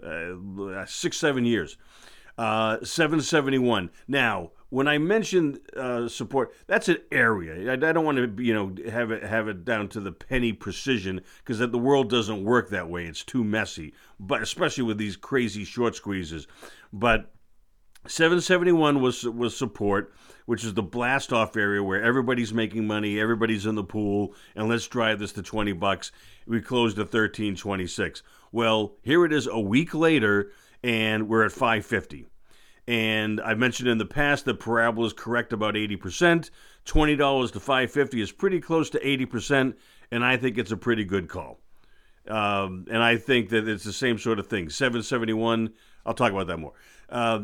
uh, 0.05 0.85
six, 0.87 1.17
seven 1.17 1.47
years. 1.47 1.79
Uh, 2.37 2.85
771. 2.85 3.91
Now, 4.09 4.51
when 4.75 4.89
I 4.89 4.99
mentioned 4.99 5.61
uh, 5.77 6.09
support, 6.09 6.53
that's 6.67 6.89
an 6.89 6.97
area. 7.13 7.71
I, 7.71 7.75
I 7.75 7.93
don't 7.93 8.05
want 8.05 8.19
to, 8.19 8.43
you 8.43 8.53
know, 8.53 8.75
have 8.91 9.13
it 9.13 9.23
have 9.23 9.47
it 9.47 9.65
down 9.65 9.87
to 9.91 10.01
the 10.01 10.11
penny 10.11 10.53
precision 10.53 11.21
because 11.39 11.61
the 11.61 11.79
world 11.79 12.11
doesn't 12.11 12.43
work 12.43 12.71
that 12.71 12.89
way. 12.89 13.07
It's 13.07 13.23
too 13.23 13.45
messy, 13.45 13.95
but 14.19 14.43
especially 14.43 14.83
with 14.83 14.99
these 14.99 15.15
crazy 15.15 15.63
short 15.63 15.95
squeezes. 15.95 16.49
But 16.93 17.33
771 18.09 19.01
was 19.01 19.23
was 19.23 19.57
support, 19.57 20.13
which 20.47 20.65
is 20.65 20.75
the 20.75 20.83
blast 20.83 21.33
off 21.33 21.57
area 21.57 21.81
where 21.81 22.03
everybody's 22.03 22.53
making 22.53 22.85
money, 22.85 23.21
everybody's 23.21 23.67
in 23.67 23.77
the 23.77 23.85
pool, 23.85 24.35
and 24.57 24.69
let's 24.69 24.89
drive 24.89 25.21
this 25.21 25.31
to 25.35 25.43
20 25.45 25.73
bucks. 25.75 26.11
We 26.49 26.61
closed 26.61 26.99
at 26.99 27.13
1326. 27.13 28.25
Well, 28.51 28.97
here 29.03 29.25
it 29.25 29.33
is 29.33 29.47
a 29.47 29.61
week 29.61 29.95
later, 29.95 30.51
and 30.83 31.29
we're 31.29 31.45
at 31.45 31.53
550. 31.53 32.27
And 32.87 33.41
I've 33.41 33.59
mentioned 33.59 33.89
in 33.89 33.99
the 33.99 34.05
past 34.05 34.45
that 34.45 34.61
parabola 34.61 35.07
is 35.07 35.13
correct 35.13 35.53
about 35.53 35.75
80%. 35.75 36.51
$20 36.85 37.53
to 37.53 37.61
550 37.61 38.21
is 38.21 38.33
pretty 38.33 38.61
close 38.61 38.91
to 38.91 39.01
80%, 39.01 39.75
and 40.11 40.25
I 40.25 40.37
think 40.37 40.59
it's 40.59 40.71
a 40.71 40.77
pretty 40.77 41.05
good 41.05 41.29
call. 41.29 41.59
Um, 42.29 42.87
and 42.91 43.03
I 43.03 43.17
think 43.17 43.51
that 43.51 43.67
it's 43.69 43.85
the 43.85 43.93
same 43.93 44.19
sort 44.19 44.39
of 44.39 44.49
thing. 44.49 44.69
771, 44.69 45.73
I'll 46.05 46.15
talk 46.15 46.33
about 46.33 46.47
that 46.49 46.59
more. 46.59 46.73
Uh, 47.09 47.43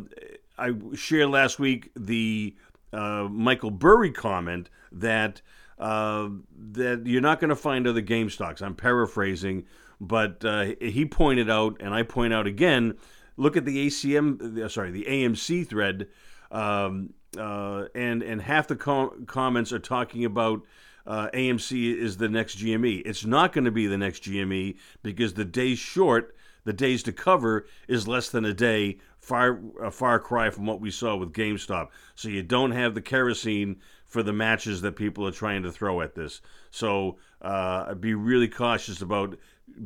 I 0.59 0.73
shared 0.94 1.30
last 1.30 1.59
week 1.59 1.90
the 1.97 2.54
uh, 2.92 3.28
Michael 3.30 3.70
Burry 3.70 4.11
comment 4.11 4.68
that 4.92 5.40
uh, 5.78 6.28
that 6.73 7.06
you're 7.06 7.23
not 7.23 7.40
going 7.40 7.49
to 7.49 7.56
find 7.56 7.87
other 7.87 8.02
game 8.02 8.28
stocks. 8.28 8.61
I'm 8.61 8.75
paraphrasing, 8.75 9.64
but 10.00 10.44
uh, 10.44 10.73
he 10.80 11.06
pointed 11.06 11.49
out, 11.49 11.76
and 11.80 11.94
I 11.94 12.02
point 12.02 12.35
out 12.35 12.47
again 12.47 12.99
look 13.40 13.56
at 13.56 13.64
the 13.64 13.87
ACM, 13.87 14.70
sorry, 14.70 14.90
the 14.90 15.06
AMC 15.09 15.66
thread. 15.66 16.09
Um, 16.50 17.14
uh, 17.38 17.85
and 17.94 18.23
and 18.23 18.42
half 18.42 18.66
the 18.66 18.76
com- 18.76 19.25
comments 19.26 19.73
are 19.73 19.78
talking 19.78 20.25
about 20.25 20.62
uh, 21.06 21.28
AMC 21.32 21.97
is 21.97 22.16
the 22.16 22.28
next 22.28 22.59
GME. 22.59 23.02
It's 23.06 23.25
not 23.25 23.52
going 23.52 23.64
to 23.64 23.70
be 23.70 23.87
the 23.87 23.97
next 23.97 24.25
GME 24.25 24.76
because 25.02 25.35
the 25.35 25.44
days 25.44 25.78
short, 25.78 26.37
the 26.64 26.73
days 26.73 27.02
to 27.04 27.12
cover 27.12 27.66
is 27.88 28.09
less 28.09 28.28
than 28.28 28.44
a 28.44 28.52
day. 28.52 28.99
Far 29.18 29.61
a 29.80 29.90
far 29.90 30.18
cry 30.18 30.50
from 30.50 30.66
what 30.66 30.80
we 30.80 30.90
saw 30.90 31.14
with 31.14 31.32
GameStop. 31.32 31.88
So 32.14 32.28
you 32.28 32.42
don't 32.42 32.73
have 32.73 32.94
the 32.94 33.02
kerosene 33.02 33.76
for 34.06 34.23
the 34.23 34.32
matches 34.32 34.80
that 34.80 34.97
people 34.97 35.26
are 35.26 35.32
trying 35.32 35.62
to 35.62 35.70
throw 35.70 36.00
at 36.00 36.14
this. 36.14 36.40
So 36.70 37.18
uh, 37.40 37.94
be 37.94 38.14
really 38.14 38.49
cautious 38.49 39.00
about 39.02 39.38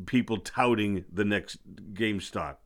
people 0.06 0.38
touting 0.38 1.04
the 1.12 1.25
next 1.25 1.58
GameStop. 1.92 2.56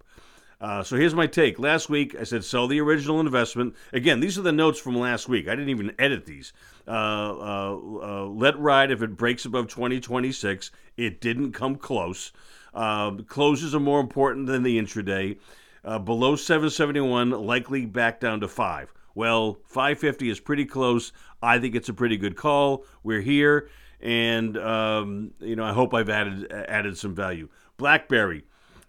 Uh, 0.61 0.83
so 0.83 0.97
here's 0.97 1.15
my 1.15 1.27
take. 1.27 1.59
Last 1.59 1.89
week 1.89 2.17
I 2.19 2.25
said 2.25 2.45
sell 2.45 2.67
the 2.67 2.81
original 2.81 3.21
investment. 3.21 3.77
Again, 3.93 4.21
these 4.21 4.39
are 4.39 4.43
the 4.43 4.53
notes 4.53 4.81
from 4.81 4.99
last 4.99 5.29
week. 5.29 5.47
I 5.47 5.53
didn't 5.53 5.71
even 5.71 5.95
edit 5.99 6.27
these. 6.27 6.53
Uh, 6.87 6.91
uh, 6.91 7.79
uh 8.03 8.25
let 8.25 8.59
ride 8.59 8.91
if 8.91 9.01
it 9.01 9.17
breaks 9.17 9.45
above 9.45 9.69
2026. 9.69 10.71
It 10.97 11.21
didn't 11.21 11.53
come 11.53 11.77
close. 11.77 12.33
Uh, 12.75 13.13
closes 13.29 13.75
are 13.75 13.81
more 13.81 14.01
important 14.01 14.47
than 14.47 14.65
the 14.65 14.79
intraday. 14.79 15.39
Uh, 15.85 15.99
below 15.99 16.35
771, 16.35 17.31
likely 17.31 17.87
back 17.87 18.21
down 18.21 18.41
to 18.41 18.49
five. 18.49 18.93
Well, 19.15 19.59
550 19.65 20.29
is 20.29 20.41
pretty 20.41 20.65
close. 20.65 21.13
I 21.43 21.59
think 21.59 21.75
it's 21.75 21.89
a 21.89 21.95
pretty 21.95 22.17
good 22.17 22.37
call. 22.37 22.85
We're 23.03 23.21
here, 23.21 23.69
and 24.01 24.57
um, 24.59 25.33
you 25.41 25.57
know 25.57 25.65
I 25.65 25.73
hope 25.73 25.95
I've 25.95 26.11
added 26.11 26.53
added 26.53 26.99
some 26.99 27.15
value. 27.15 27.49
BlackBerry. 27.77 28.45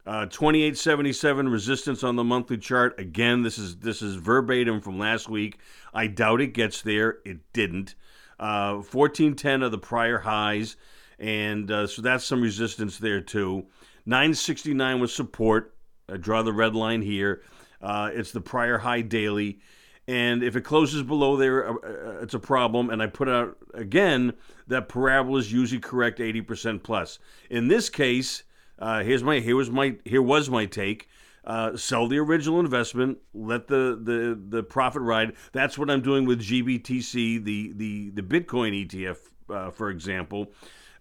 Uh, 0.05 0.25
2877 0.25 1.49
resistance 1.49 2.03
on 2.03 2.15
the 2.15 2.23
monthly 2.23 2.57
chart. 2.57 2.99
Again, 2.99 3.43
this 3.43 3.57
is 3.57 3.77
this 3.77 4.01
is 4.01 4.15
verbatim 4.15 4.81
from 4.81 4.97
last 4.97 5.29
week. 5.29 5.59
I 5.93 6.07
doubt 6.07 6.41
it 6.41 6.53
gets 6.53 6.81
there. 6.81 7.19
It 7.25 7.39
didn't. 7.53 7.95
Uh, 8.39 8.75
1410 8.75 9.63
are 9.63 9.69
the 9.69 9.77
prior 9.77 10.19
highs, 10.19 10.77
and 11.19 11.69
uh, 11.69 11.85
so 11.85 12.01
that's 12.01 12.23
some 12.23 12.41
resistance 12.41 12.97
there 12.97 13.21
too. 13.21 13.65
969 14.05 14.99
was 14.99 15.13
support. 15.13 15.75
I 16.07 16.17
draw 16.17 16.41
the 16.41 16.53
red 16.53 16.75
line 16.75 17.01
here. 17.01 17.43
Uh, 17.81 18.09
it's 18.13 18.31
the 18.31 18.41
prior 18.41 18.77
high 18.77 19.01
daily. 19.01 19.59
And 20.07 20.41
if 20.41 20.55
it 20.55 20.61
closes 20.61 21.03
below 21.03 21.37
there, 21.37 21.69
uh, 21.69 22.23
it's 22.23 22.33
a 22.33 22.39
problem. 22.39 22.89
And 22.89 23.03
I 23.03 23.07
put 23.07 23.29
out 23.29 23.57
again 23.75 24.33
that 24.67 24.89
parabola 24.89 25.37
is 25.37 25.53
usually 25.53 25.79
correct 25.79 26.17
80% 26.17 26.81
plus. 26.81 27.19
In 27.51 27.67
this 27.67 27.89
case, 27.89 28.43
uh, 28.79 29.03
here's 29.03 29.23
my 29.23 29.39
here 29.39 29.55
was 29.55 29.69
my 29.69 29.95
here 30.05 30.21
was 30.21 30.49
my 30.49 30.65
take. 30.65 31.07
Uh, 31.45 31.75
sell 31.75 32.07
the 32.07 32.17
original 32.17 32.59
investment, 32.59 33.17
let 33.33 33.67
the, 33.67 33.99
the 34.01 34.39
the 34.49 34.61
profit 34.61 35.01
ride. 35.01 35.33
That's 35.51 35.77
what 35.77 35.89
I'm 35.89 36.01
doing 36.01 36.25
with 36.25 36.41
GBTC, 36.41 37.43
the 37.43 37.73
the 37.73 38.09
the 38.11 38.21
Bitcoin 38.21 38.85
ETF, 38.85 39.17
uh, 39.49 39.71
for 39.71 39.89
example. 39.89 40.51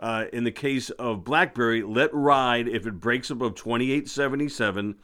Uh, 0.00 0.26
in 0.32 0.44
the 0.44 0.52
case 0.52 0.90
of 0.90 1.24
BlackBerry, 1.24 1.82
let 1.82 2.14
ride 2.14 2.68
if 2.68 2.86
it 2.86 3.00
breaks 3.00 3.30
above 3.30 3.56
28.77. 3.56 4.94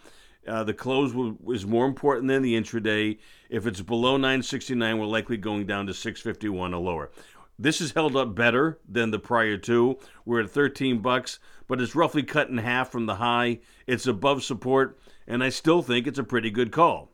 Uh, 0.47 0.63
the 0.63 0.75
close 0.75 1.13
will, 1.15 1.37
is 1.49 1.67
more 1.67 1.87
important 1.87 2.29
than 2.29 2.43
the 2.43 2.55
intraday. 2.55 3.19
If 3.49 3.67
it's 3.67 3.81
below 3.81 4.13
969, 4.17 4.99
we're 4.99 5.07
likely 5.07 5.37
going 5.37 5.67
down 5.67 5.87
to 5.87 5.95
651 5.95 6.75
or 6.75 6.81
lower. 6.81 7.11
This 7.59 7.81
is 7.81 7.93
held 7.93 8.17
up 8.17 8.35
better 8.35 8.81
than 8.89 9.11
the 9.11 9.19
prior 9.19 9.57
two. 9.57 9.99
We're 10.25 10.43
at 10.43 10.51
13 10.51 10.99
bucks, 10.99 11.39
but 11.69 11.81
it's 11.81 11.95
roughly 11.95 12.23
cut 12.23 12.49
in 12.49 12.59
half 12.59 12.91
from 12.91 13.07
the 13.07 13.17
high. 13.17 13.61
It's 13.87 14.07
above 14.07 14.43
support, 14.43 14.99
and 15.27 15.43
I 15.43 15.51
still 15.51 15.83
think 15.83 16.07
it's 16.07 16.19
a 16.19 16.25
pretty 16.25 16.51
good 16.51 16.73
call. 16.73 17.11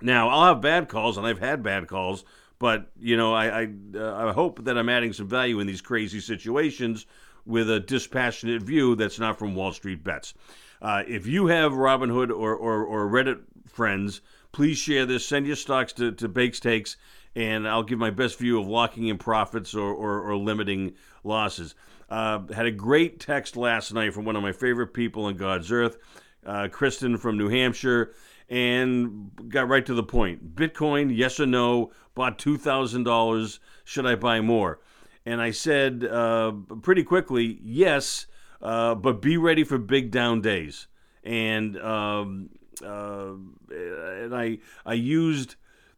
Now, 0.00 0.28
I'll 0.28 0.54
have 0.54 0.60
bad 0.60 0.88
calls, 0.88 1.16
and 1.16 1.26
I've 1.26 1.38
had 1.38 1.62
bad 1.62 1.86
calls, 1.86 2.24
but 2.58 2.90
you 2.98 3.16
know, 3.16 3.34
I 3.34 3.62
I, 3.62 3.68
uh, 3.94 4.28
I 4.28 4.32
hope 4.32 4.64
that 4.64 4.76
I'm 4.76 4.88
adding 4.88 5.12
some 5.12 5.28
value 5.28 5.60
in 5.60 5.66
these 5.66 5.80
crazy 5.80 6.20
situations 6.20 7.06
with 7.44 7.70
a 7.70 7.80
dispassionate 7.80 8.62
view 8.62 8.94
that's 8.96 9.18
not 9.18 9.38
from 9.38 9.54
Wall 9.54 9.72
Street 9.72 10.02
bets. 10.02 10.34
Uh, 10.80 11.04
if 11.06 11.26
you 11.26 11.46
have 11.46 11.72
Robinhood 11.72 12.30
or, 12.30 12.54
or, 12.54 12.84
or 12.84 13.08
Reddit 13.08 13.40
friends, 13.68 14.20
please 14.50 14.78
share 14.78 15.06
this. 15.06 15.26
Send 15.26 15.46
your 15.46 15.56
stocks 15.56 15.92
to, 15.94 16.12
to 16.12 16.28
Bakes 16.28 16.60
Takes 16.60 16.96
and 17.34 17.66
I'll 17.66 17.82
give 17.82 17.98
my 17.98 18.10
best 18.10 18.38
view 18.38 18.60
of 18.60 18.66
locking 18.66 19.08
in 19.08 19.18
profits 19.18 19.74
or, 19.74 19.92
or, 19.92 20.20
or 20.20 20.36
limiting 20.36 20.94
losses. 21.24 21.74
Uh, 22.08 22.40
had 22.52 22.66
a 22.66 22.70
great 22.70 23.20
text 23.20 23.56
last 23.56 23.92
night 23.92 24.12
from 24.12 24.24
one 24.24 24.36
of 24.36 24.42
my 24.42 24.52
favorite 24.52 24.88
people 24.88 25.24
on 25.24 25.36
God's 25.36 25.72
earth, 25.72 25.96
uh, 26.44 26.68
Kristen 26.70 27.16
from 27.16 27.38
New 27.38 27.48
Hampshire, 27.48 28.12
and 28.48 29.30
got 29.48 29.68
right 29.68 29.84
to 29.86 29.94
the 29.94 30.02
point. 30.02 30.54
Bitcoin, 30.54 31.10
yes 31.16 31.40
or 31.40 31.46
no? 31.46 31.92
Bought 32.14 32.38
$2,000. 32.38 33.58
Should 33.84 34.06
I 34.06 34.14
buy 34.14 34.42
more? 34.42 34.80
And 35.24 35.40
I 35.40 35.52
said 35.52 36.04
uh, 36.04 36.52
pretty 36.82 37.04
quickly, 37.04 37.58
yes, 37.62 38.26
uh, 38.60 38.94
but 38.94 39.22
be 39.22 39.36
ready 39.36 39.64
for 39.64 39.78
big 39.78 40.10
down 40.10 40.40
days. 40.42 40.88
And 41.24 41.78
um, 41.78 42.50
uh, 42.84 43.34
and 43.70 44.34
I 44.34 44.58
I 44.84 44.94
used 44.94 45.54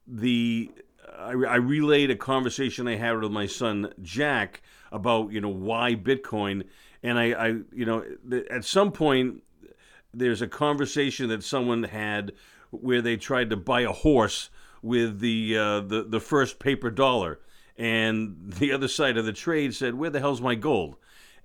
the 0.07 0.71
I, 1.19 1.31
I 1.31 1.57
relayed 1.57 2.11
a 2.11 2.17
conversation 2.17 2.89
I 2.89 2.97
had 2.97 3.21
with 3.21 3.31
my 3.31 3.47
son 3.47 3.93
Jack 4.03 4.63
about 4.93 5.33
you 5.33 5.41
know 5.41 5.49
why 5.49 5.95
Bitcoin, 5.95 6.65
and 7.03 7.19
I, 7.19 7.33
I 7.33 7.47
you 7.73 7.85
know 7.85 8.05
at 8.51 8.65
some 8.65 8.93
point 8.93 9.43
there's 10.13 10.43
a 10.43 10.49
conversation 10.49 11.29
that 11.29 11.43
someone 11.43 11.85
had 11.85 12.33
where 12.71 13.03
they 13.03 13.17
tried 13.17 13.51
to 13.51 13.57
buy 13.57 13.83
a 13.83 13.93
horse 13.93 14.51
with 14.83 15.21
the 15.21 15.57
uh, 15.57 15.81
the 15.81 16.07
the 16.09 16.21
first 16.21 16.59
paper 16.59 16.91
dollar, 16.91 17.41
and 17.77 18.37
the 18.59 18.73
other 18.73 18.89
side 18.89 19.17
of 19.17 19.25
the 19.25 19.33
trade 19.33 19.75
said, 19.75 19.95
"Where 19.95 20.11
the 20.11 20.21
hell's 20.21 20.41
my 20.41 20.55
gold?" 20.55 20.97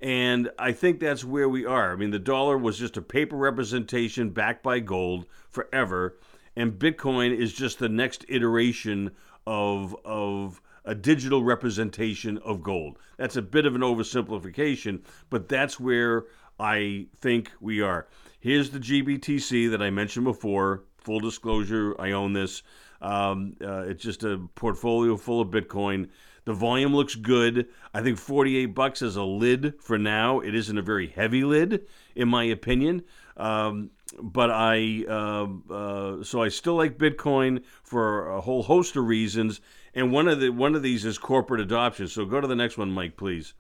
And 0.02 0.50
I 0.58 0.72
think 0.72 1.02
that's 1.02 1.26
where 1.26 1.50
we 1.50 1.66
are. 1.66 1.92
I 1.92 1.98
mean, 1.98 2.12
the 2.12 2.20
dollar 2.20 2.58
was 2.58 2.80
just 2.80 2.96
a 2.96 3.02
paper 3.02 3.36
representation 3.36 4.30
backed 4.30 4.64
by 4.64 4.80
gold 4.80 5.26
forever, 5.50 6.18
and 6.56 6.80
Bitcoin 6.80 7.38
is 7.38 7.54
just 7.54 7.80
the 7.80 7.90
next 7.90 8.26
iteration 8.30 9.12
of 9.46 9.96
of 10.06 10.62
a 10.86 10.96
digital 10.96 11.44
representation 11.44 12.38
of 12.40 12.64
gold. 12.64 12.98
That's 13.18 13.36
a 13.36 13.42
bit 13.42 13.66
of 13.66 13.76
an 13.76 13.82
oversimplification, 13.82 15.02
but 15.30 15.48
that's 15.48 15.80
where 15.80 16.26
I 16.60 17.08
think 17.18 17.52
we 17.60 17.82
are. 17.82 18.08
Here's 18.40 18.70
the 18.70 18.80
GBTC 18.80 19.70
that 19.72 19.82
I 19.82 19.90
mentioned 19.90 20.26
before. 20.26 20.84
Full 20.98 21.20
disclosure, 21.20 21.96
I 22.00 22.12
own 22.12 22.34
this. 22.34 22.64
Um, 23.02 23.56
uh, 23.62 23.84
it's 23.84 24.04
just 24.04 24.24
a 24.24 24.40
portfolio 24.56 25.16
full 25.16 25.42
of 25.42 25.50
Bitcoin. 25.50 26.10
The 26.46 26.54
volume 26.54 26.96
looks 26.96 27.16
good. 27.16 27.68
I 27.94 28.02
think 28.02 28.18
48 28.18 28.68
bucks 28.68 29.02
is 29.02 29.16
a 29.16 29.24
lid 29.24 29.76
for 29.80 29.98
now. 29.98 30.40
It 30.40 30.56
isn't 30.56 30.78
a 30.78 30.82
very 30.82 31.08
heavy 31.08 31.44
lid, 31.44 31.86
in 32.16 32.28
my 32.28 32.46
opinion. 32.46 33.04
Um, 33.38 33.92
but 34.22 34.50
I 34.50 35.06
uh, 35.08 35.48
uh, 35.72 36.24
so 36.24 36.42
I 36.42 36.50
still 36.50 36.76
like 36.76 36.98
Bitcoin 36.98 37.64
for 37.84 38.30
a 38.30 38.42
whole 38.42 38.64
host 38.64 38.96
of 38.96 39.06
reasons, 39.06 39.62
and 39.94 40.12
one 40.12 40.28
of 40.28 40.40
the 40.40 40.50
one 40.50 40.76
of 40.76 40.84
these 40.84 41.06
is 41.06 41.18
corporate 41.18 41.62
adoption. 41.62 42.08
So 42.08 42.26
go 42.26 42.42
to 42.42 42.48
the 42.48 42.56
next 42.56 42.78
one, 42.78 42.92
Mike, 42.92 43.18
please. 43.18 43.54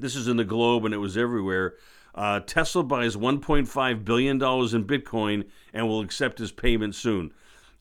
This 0.00 0.16
is 0.16 0.26
in 0.26 0.36
the 0.36 0.44
Globe, 0.44 0.84
and 0.84 0.92
it 0.92 0.98
was 0.98 1.16
everywhere. 1.16 1.74
Uh, 2.14 2.40
Tesla 2.40 2.84
buys 2.84 3.16
1.5 3.16 4.04
billion 4.04 4.38
dollars 4.38 4.74
in 4.74 4.84
Bitcoin 4.84 5.44
and 5.72 5.88
will 5.88 6.00
accept 6.00 6.38
his 6.38 6.52
payment 6.52 6.94
soon. 6.94 7.32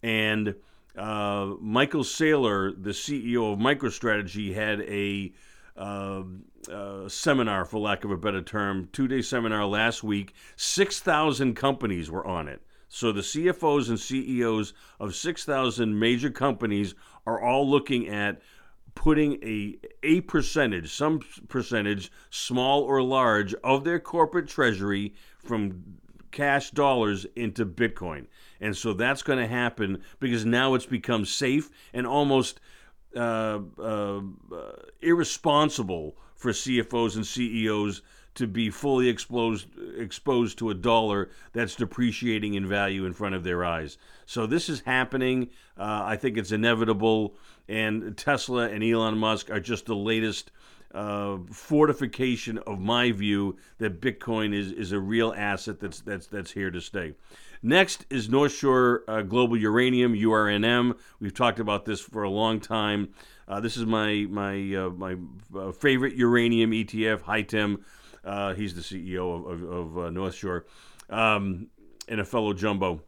And 0.02 0.56
uh, 0.98 1.54
Michael 1.60 2.04
Saylor, 2.04 2.72
the 2.76 2.92
CEO 2.92 3.54
of 3.54 3.60
MicroStrategy, 3.60 4.54
had 4.54 4.82
a 4.82 5.32
uh, 5.76 6.24
uh, 6.72 7.10
seminar, 7.10 7.66
for 7.66 7.80
lack 7.80 8.04
of 8.04 8.12
a 8.12 8.18
better 8.18 8.42
term, 8.42 8.90
two 8.92 9.08
day 9.08 9.22
seminar 9.22 9.66
last 9.66 10.04
week. 10.04 10.34
6,000 10.56 11.56
companies 11.56 12.10
were 12.12 12.26
on 12.26 12.48
it. 12.48 12.62
So 12.88 13.12
the 13.12 13.22
CFOs 13.22 13.90
and 13.90 14.00
CEOs 14.00 14.74
of 15.00 15.16
6,000 15.16 15.98
major 15.98 16.30
companies 16.30 16.94
are 17.26 17.42
all 17.42 17.68
looking 17.70 18.08
at 18.08 18.42
putting 18.96 19.44
a 19.44 19.78
a 20.04 20.22
percentage, 20.22 20.92
some 20.92 21.22
percentage, 21.48 22.12
small 22.30 22.82
or 22.84 23.02
large, 23.02 23.56
of 23.64 23.84
their 23.84 24.00
corporate 24.00 24.48
treasury 24.48 25.16
from 25.40 25.84
cash 26.32 26.72
dollars 26.72 27.26
into 27.36 27.66
Bitcoin. 27.66 28.28
And 28.60 28.76
so 28.76 28.94
that's 28.94 29.24
going 29.24 29.40
to 29.40 29.48
happen 29.48 30.04
because 30.20 30.46
now 30.46 30.74
it's 30.74 30.86
become 30.86 31.26
safe 31.26 31.70
and 31.94 32.06
almost 32.06 32.60
uh, 33.16 33.60
uh, 33.82 34.22
irresponsible 35.02 36.16
for 36.36 36.52
CFOs 36.52 37.16
and 37.16 37.26
CEOs 37.26 38.02
to 38.36 38.48
be 38.48 38.70
fully 38.70 39.10
exposed 39.10 39.68
exposed 39.96 40.58
to 40.58 40.70
a 40.70 40.74
dollar 40.74 41.30
that's 41.52 41.76
depreciating 41.76 42.56
in 42.56 42.68
value 42.68 43.06
in 43.06 43.14
front 43.14 43.36
of 43.36 43.44
their 43.44 43.64
eyes. 43.64 43.98
So 44.26 44.48
this 44.48 44.70
is 44.70 44.82
happening. 44.82 45.50
Uh, 45.78 46.02
I 46.06 46.16
think 46.16 46.38
it's 46.38 46.52
inevitable, 46.52 47.36
and 47.68 48.18
Tesla 48.18 48.70
and 48.70 48.84
Elon 48.84 49.18
Musk 49.18 49.52
are 49.52 49.60
just 49.60 49.86
the 49.86 49.96
latest 49.96 50.52
uh, 50.94 51.38
fortification 51.52 52.58
of 52.60 52.80
my 52.80 53.12
view 53.12 53.58
that 53.80 54.00
Bitcoin 54.00 54.54
is, 54.54 54.72
is 54.72 54.92
a 54.92 55.00
real 55.00 55.34
asset 55.36 55.80
that's 55.80 56.02
that's 56.02 56.28
that's 56.28 56.52
here 56.52 56.72
to 56.72 56.80
stay. 56.80 57.14
Next 57.62 58.06
is 58.10 58.30
North 58.30 58.54
Shore 58.54 59.04
uh, 59.08 59.22
Global 59.22 59.58
Uranium 59.58 60.14
(URNM). 60.14 60.98
We've 61.20 61.34
talked 61.34 61.60
about 61.60 61.86
this 61.86 62.02
for 62.02 62.24
a 62.24 62.30
long 62.30 62.60
time. 62.60 63.14
Uh, 63.48 63.60
this 63.60 63.78
is 63.78 63.86
my 63.86 64.28
my 64.30 64.76
uh, 64.76 64.90
my 64.90 65.16
uh, 65.56 65.72
favorite 65.72 66.16
uranium 66.16 66.72
ETF, 66.72 67.22
Hightem. 67.22 67.82
Uh, 68.24 68.54
he's 68.54 68.74
the 68.76 68.82
CEO 68.82 69.50
of, 69.50 69.64
of, 69.64 69.98
of 69.98 70.14
North 70.14 70.36
Shore, 70.36 70.66
um, 71.10 71.68
and 72.08 72.20
a 72.22 72.26
fellow 72.26 72.54
jumbo. 72.54 73.02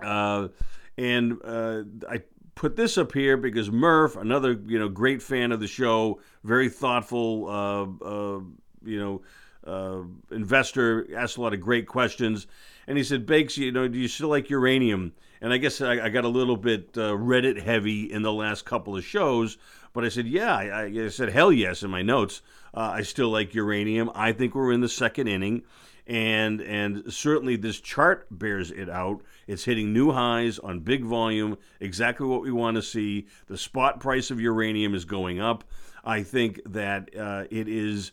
and 0.00 1.38
I 1.44 2.22
put 2.54 2.76
this 2.76 2.98
up 2.98 3.12
here 3.12 3.36
because 3.36 3.70
Murph, 3.70 4.16
another 4.16 4.60
you 4.66 4.78
know 4.78 4.88
great 4.88 5.22
fan 5.22 5.52
of 5.52 5.60
the 5.60 5.66
show, 5.66 6.20
very 6.44 6.68
thoughtful, 6.68 7.48
uh, 7.48 8.04
uh, 8.04 8.40
you 8.84 8.98
know, 8.98 9.22
uh, 9.66 10.02
investor, 10.34 11.06
asked 11.16 11.36
a 11.36 11.40
lot 11.40 11.54
of 11.54 11.60
great 11.60 11.86
questions, 11.86 12.46
and 12.86 12.98
he 12.98 13.04
said, 13.04 13.26
"Bakes, 13.26 13.56
you 13.56 13.72
know, 13.72 13.88
do 13.88 13.98
you 13.98 14.08
still 14.08 14.28
like 14.28 14.50
uranium?" 14.50 15.12
And 15.40 15.52
I 15.52 15.56
guess 15.56 15.80
I, 15.80 16.04
I 16.04 16.08
got 16.08 16.24
a 16.24 16.28
little 16.28 16.56
bit 16.56 16.90
uh, 16.96 17.12
Reddit 17.12 17.60
heavy 17.60 18.12
in 18.12 18.22
the 18.22 18.32
last 18.32 18.64
couple 18.64 18.96
of 18.96 19.04
shows, 19.04 19.58
but 19.92 20.04
I 20.04 20.08
said, 20.08 20.26
"Yeah," 20.26 20.54
I, 20.54 20.84
I 20.84 21.08
said, 21.08 21.30
"Hell 21.30 21.52
yes" 21.52 21.82
in 21.82 21.90
my 21.90 22.02
notes. 22.02 22.42
Uh, 22.74 22.92
I 22.94 23.02
still 23.02 23.28
like 23.28 23.54
uranium. 23.54 24.10
I 24.14 24.32
think 24.32 24.54
we're 24.54 24.72
in 24.72 24.80
the 24.80 24.88
second 24.88 25.28
inning 25.28 25.62
and 26.06 26.60
and 26.60 27.12
certainly 27.12 27.56
this 27.56 27.80
chart 27.80 28.26
bears 28.30 28.70
it 28.70 28.88
out. 28.88 29.22
It's 29.46 29.64
hitting 29.64 29.92
new 29.92 30.12
highs 30.12 30.58
on 30.58 30.80
big 30.80 31.04
volume, 31.04 31.58
exactly 31.80 32.26
what 32.26 32.42
we 32.42 32.50
want 32.50 32.76
to 32.76 32.82
see. 32.82 33.26
The 33.46 33.58
spot 33.58 34.00
price 34.00 34.30
of 34.30 34.40
uranium 34.40 34.94
is 34.94 35.04
going 35.04 35.40
up. 35.40 35.64
I 36.04 36.22
think 36.22 36.60
that 36.66 37.16
uh, 37.16 37.44
it 37.50 37.68
is. 37.68 38.12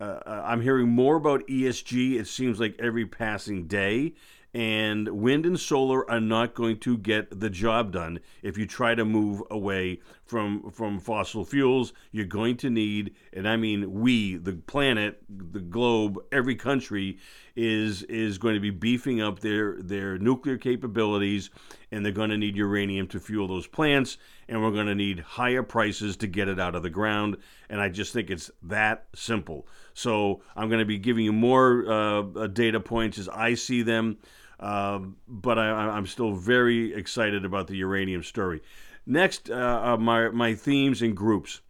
Uh, 0.00 0.20
uh 0.26 0.42
I'm 0.44 0.60
hearing 0.60 0.88
more 0.88 1.16
about 1.16 1.46
ESG. 1.46 2.18
It 2.18 2.26
seems 2.26 2.60
like 2.60 2.76
every 2.78 3.06
passing 3.06 3.66
day, 3.66 4.14
and 4.54 5.08
wind 5.08 5.44
and 5.44 5.58
solar 5.58 6.08
are 6.08 6.20
not 6.20 6.54
going 6.54 6.78
to 6.78 6.96
get 6.96 7.40
the 7.40 7.50
job 7.50 7.90
done. 7.90 8.20
If 8.42 8.56
you 8.56 8.66
try 8.66 8.94
to 8.94 9.04
move 9.04 9.42
away 9.50 9.98
from 10.24 10.70
from 10.70 10.98
fossil 10.98 11.44
fuels 11.44 11.92
you're 12.10 12.24
going 12.24 12.56
to 12.56 12.70
need 12.70 13.14
and 13.34 13.46
i 13.46 13.56
mean 13.56 14.00
we 14.00 14.36
the 14.36 14.52
planet 14.52 15.22
the 15.28 15.60
globe 15.60 16.18
every 16.32 16.56
country 16.56 17.18
is 17.56 18.02
is 18.04 18.38
going 18.38 18.54
to 18.54 18.60
be 18.60 18.70
beefing 18.70 19.20
up 19.20 19.40
their 19.40 19.80
their 19.82 20.18
nuclear 20.18 20.56
capabilities 20.56 21.50
and 21.92 22.04
they're 22.04 22.12
going 22.12 22.30
to 22.30 22.38
need 22.38 22.56
uranium 22.56 23.06
to 23.06 23.20
fuel 23.20 23.46
those 23.46 23.66
plants 23.66 24.16
and 24.48 24.62
we're 24.62 24.70
going 24.70 24.86
to 24.86 24.94
need 24.94 25.20
higher 25.20 25.62
prices 25.62 26.16
to 26.16 26.26
get 26.26 26.48
it 26.48 26.58
out 26.58 26.74
of 26.74 26.82
the 26.82 26.90
ground 26.90 27.36
and 27.68 27.80
i 27.80 27.88
just 27.88 28.12
think 28.12 28.30
it's 28.30 28.50
that 28.62 29.06
simple. 29.14 29.66
So 29.92 30.42
i'm 30.56 30.68
going 30.68 30.80
to 30.80 30.86
be 30.86 30.98
giving 30.98 31.24
you 31.24 31.32
more 31.32 31.84
uh, 31.86 32.46
data 32.46 32.80
points 32.80 33.18
as 33.18 33.28
i 33.28 33.54
see 33.54 33.82
them 33.82 34.16
um, 34.64 35.16
but 35.28 35.58
I, 35.58 35.98
am 35.98 36.06
still 36.06 36.32
very 36.32 36.94
excited 36.94 37.44
about 37.44 37.66
the 37.66 37.76
uranium 37.76 38.22
story. 38.22 38.62
Next, 39.04 39.50
uh, 39.50 39.98
my 39.98 40.30
my 40.30 40.54
themes 40.54 41.02
and 41.02 41.14
groups, 41.14 41.60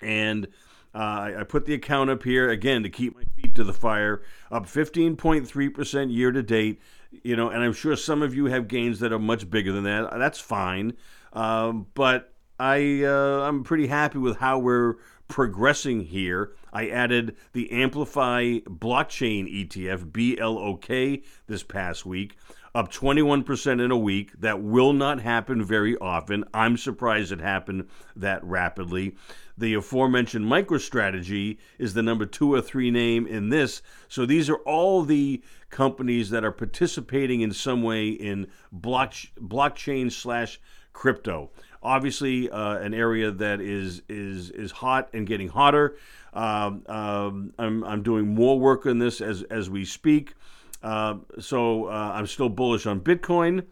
and 0.00 0.46
uh, 0.94 1.32
I 1.38 1.42
put 1.42 1.64
the 1.66 1.74
account 1.74 2.10
up 2.10 2.22
here 2.22 2.48
again 2.48 2.84
to 2.84 2.88
keep 2.88 3.16
my 3.16 3.24
feet 3.34 3.56
to 3.56 3.64
the 3.64 3.72
fire. 3.72 4.22
Up 4.52 4.66
15.3 4.66 5.74
percent 5.74 6.12
year 6.12 6.30
to 6.30 6.42
date. 6.42 6.80
You 7.24 7.34
know, 7.34 7.48
and 7.48 7.64
I'm 7.64 7.72
sure 7.72 7.96
some 7.96 8.22
of 8.22 8.32
you 8.32 8.46
have 8.46 8.68
gains 8.68 9.00
that 9.00 9.12
are 9.12 9.18
much 9.18 9.50
bigger 9.50 9.72
than 9.72 9.82
that. 9.82 10.10
That's 10.16 10.38
fine, 10.38 10.94
um, 11.32 11.88
but 11.94 12.32
I 12.58 13.02
uh, 13.02 13.48
I'm 13.48 13.64
pretty 13.64 13.88
happy 13.88 14.18
with 14.18 14.38
how 14.38 14.58
we're 14.58 14.94
progressing 15.28 16.02
here. 16.02 16.52
I 16.72 16.88
added 16.88 17.36
the 17.52 17.70
Amplify 17.72 18.58
Blockchain 18.60 19.48
ETF, 19.48 20.12
BLOK, 20.12 21.22
this 21.46 21.62
past 21.62 22.06
week, 22.06 22.36
up 22.74 22.92
21% 22.92 23.84
in 23.84 23.90
a 23.90 23.98
week. 23.98 24.32
That 24.38 24.60
will 24.60 24.92
not 24.92 25.20
happen 25.20 25.64
very 25.64 25.96
often. 25.98 26.44
I'm 26.52 26.76
surprised 26.76 27.32
it 27.32 27.40
happened 27.40 27.88
that 28.14 28.44
rapidly. 28.44 29.16
The 29.56 29.74
aforementioned 29.74 30.46
MicroStrategy 30.46 31.58
is 31.78 31.94
the 31.94 32.02
number 32.02 32.26
two 32.26 32.52
or 32.52 32.60
three 32.60 32.90
name 32.90 33.26
in 33.26 33.48
this. 33.48 33.82
So 34.08 34.26
these 34.26 34.50
are 34.50 34.58
all 34.58 35.02
the 35.02 35.42
companies 35.70 36.30
that 36.30 36.44
are 36.44 36.52
participating 36.52 37.40
in 37.40 37.52
some 37.52 37.82
way 37.82 38.08
in 38.08 38.48
block, 38.72 39.14
blockchain 39.40 40.10
slash 40.12 40.60
crypto. 40.92 41.50
Obviously, 41.84 42.50
uh, 42.50 42.78
an 42.78 42.94
area 42.94 43.30
that 43.30 43.60
is 43.60 44.02
is 44.08 44.50
is 44.50 44.72
hot 44.72 45.08
and 45.12 45.26
getting 45.26 45.48
hotter. 45.48 45.96
Um, 46.32 46.82
um, 46.86 47.52
I'm, 47.58 47.84
I'm 47.84 48.02
doing 48.02 48.34
more 48.34 48.58
work 48.58 48.86
on 48.86 48.98
this 48.98 49.20
as 49.20 49.42
as 49.44 49.70
we 49.70 49.84
speak. 49.84 50.34
Uh, 50.82 51.16
so 51.38 51.86
uh, 51.86 52.12
I'm 52.14 52.26
still 52.26 52.48
bullish 52.48 52.84
on 52.86 53.00
Bitcoin, 53.00 53.64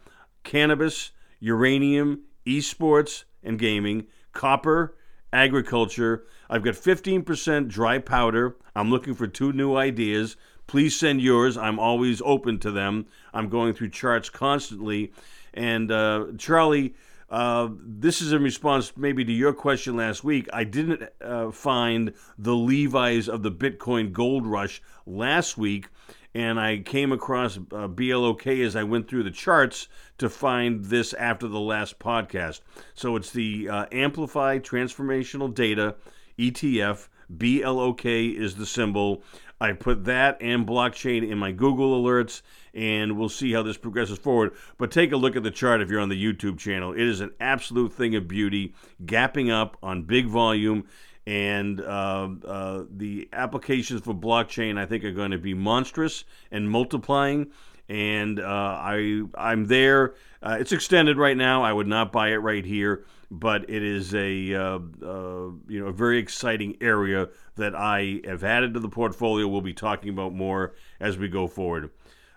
cannabis, 0.44 1.10
uranium, 1.40 2.22
esports, 2.46 3.24
and 3.42 3.58
gaming, 3.58 4.06
copper, 4.32 4.96
agriculture. 5.32 6.24
I've 6.48 6.62
got 6.62 6.74
15% 6.74 7.68
dry 7.68 7.98
powder. 7.98 8.56
I'm 8.74 8.90
looking 8.90 9.14
for 9.14 9.26
two 9.26 9.52
new 9.52 9.76
ideas. 9.76 10.36
Please 10.66 10.98
send 10.98 11.20
yours. 11.20 11.56
I'm 11.56 11.78
always 11.78 12.22
open 12.24 12.58
to 12.60 12.70
them. 12.70 13.06
I'm 13.34 13.48
going 13.48 13.74
through 13.74 13.90
charts 13.90 14.30
constantly. 14.30 15.12
And 15.54 15.90
uh, 15.90 16.26
Charlie, 16.38 16.94
uh, 17.32 17.70
this 17.78 18.20
is 18.20 18.34
in 18.34 18.42
response 18.42 18.92
maybe 18.94 19.24
to 19.24 19.32
your 19.32 19.54
question 19.54 19.96
last 19.96 20.22
week. 20.22 20.50
I 20.52 20.64
didn't 20.64 21.08
uh, 21.22 21.50
find 21.50 22.12
the 22.36 22.54
Levi's 22.54 23.26
of 23.26 23.42
the 23.42 23.50
Bitcoin 23.50 24.12
gold 24.12 24.46
rush 24.46 24.82
last 25.06 25.56
week, 25.56 25.88
and 26.34 26.60
I 26.60 26.80
came 26.80 27.10
across 27.10 27.58
uh, 27.72 27.88
BLOK 27.88 28.46
as 28.46 28.76
I 28.76 28.82
went 28.82 29.08
through 29.08 29.22
the 29.22 29.30
charts 29.30 29.88
to 30.18 30.28
find 30.28 30.84
this 30.84 31.14
after 31.14 31.48
the 31.48 31.58
last 31.58 31.98
podcast. 31.98 32.60
So 32.92 33.16
it's 33.16 33.30
the 33.30 33.66
uh, 33.66 33.86
Amplify 33.90 34.58
Transformational 34.58 35.54
Data 35.54 35.94
ETF. 36.38 37.08
BLOK 37.38 38.04
is 38.04 38.56
the 38.56 38.66
symbol. 38.66 39.22
I 39.60 39.72
put 39.74 40.04
that 40.06 40.38
and 40.40 40.66
blockchain 40.66 41.28
in 41.28 41.38
my 41.38 41.52
Google 41.52 42.02
alerts, 42.02 42.42
and 42.74 43.16
we'll 43.16 43.28
see 43.28 43.52
how 43.52 43.62
this 43.62 43.76
progresses 43.76 44.18
forward. 44.18 44.54
But 44.76 44.90
take 44.90 45.12
a 45.12 45.16
look 45.16 45.36
at 45.36 45.44
the 45.44 45.52
chart 45.52 45.80
if 45.80 45.88
you're 45.88 46.00
on 46.00 46.08
the 46.08 46.20
YouTube 46.20 46.58
channel. 46.58 46.92
It 46.92 47.00
is 47.00 47.20
an 47.20 47.30
absolute 47.38 47.92
thing 47.92 48.16
of 48.16 48.26
beauty, 48.26 48.74
gapping 49.04 49.52
up 49.52 49.76
on 49.80 50.02
big 50.02 50.26
volume. 50.26 50.86
And 51.24 51.80
uh, 51.80 52.30
uh, 52.44 52.84
the 52.90 53.28
applications 53.32 54.00
for 54.00 54.12
blockchain, 54.12 54.76
I 54.76 54.86
think, 54.86 55.04
are 55.04 55.12
going 55.12 55.30
to 55.30 55.38
be 55.38 55.54
monstrous 55.54 56.24
and 56.50 56.68
multiplying. 56.68 57.52
And 57.88 58.40
uh, 58.40 58.44
I, 58.44 59.22
I'm 59.36 59.66
there. 59.66 60.14
Uh, 60.42 60.56
it's 60.58 60.72
extended 60.72 61.18
right 61.18 61.36
now. 61.36 61.62
I 61.62 61.72
would 61.72 61.86
not 61.86 62.10
buy 62.10 62.28
it 62.28 62.36
right 62.36 62.64
here, 62.64 63.04
but 63.30 63.68
it 63.68 63.82
is 63.82 64.14
a 64.14 64.54
uh, 64.54 64.78
uh, 65.02 65.50
you 65.68 65.80
know 65.80 65.86
a 65.86 65.92
very 65.92 66.18
exciting 66.18 66.76
area 66.80 67.28
that 67.56 67.74
I 67.74 68.20
have 68.24 68.44
added 68.44 68.74
to 68.74 68.80
the 68.80 68.88
portfolio. 68.88 69.46
We'll 69.46 69.60
be 69.60 69.74
talking 69.74 70.10
about 70.10 70.32
more 70.32 70.74
as 71.00 71.16
we 71.16 71.28
go 71.28 71.46
forward. 71.46 71.90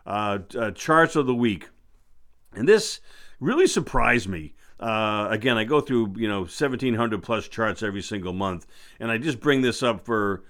Uh, 0.05 0.39
uh, 0.57 0.71
charts 0.71 1.15
of 1.15 1.25
the 1.25 1.33
week, 1.33 1.69
and 2.53 2.67
this 2.67 2.99
really 3.39 3.67
surprised 3.67 4.27
me. 4.27 4.53
Again, 4.79 5.57
I 5.57 5.63
go 5.63 5.81
through 5.81 6.15
you 6.17 6.27
know 6.27 6.41
1,700 6.41 7.23
plus 7.23 7.47
charts 7.47 7.81
every 7.81 8.01
single 8.01 8.33
month, 8.33 8.67
and 8.99 9.09
I 9.09 9.17
just 9.17 9.39
bring 9.39 9.61
this 9.61 9.81
up 9.81 10.05
for 10.05 10.43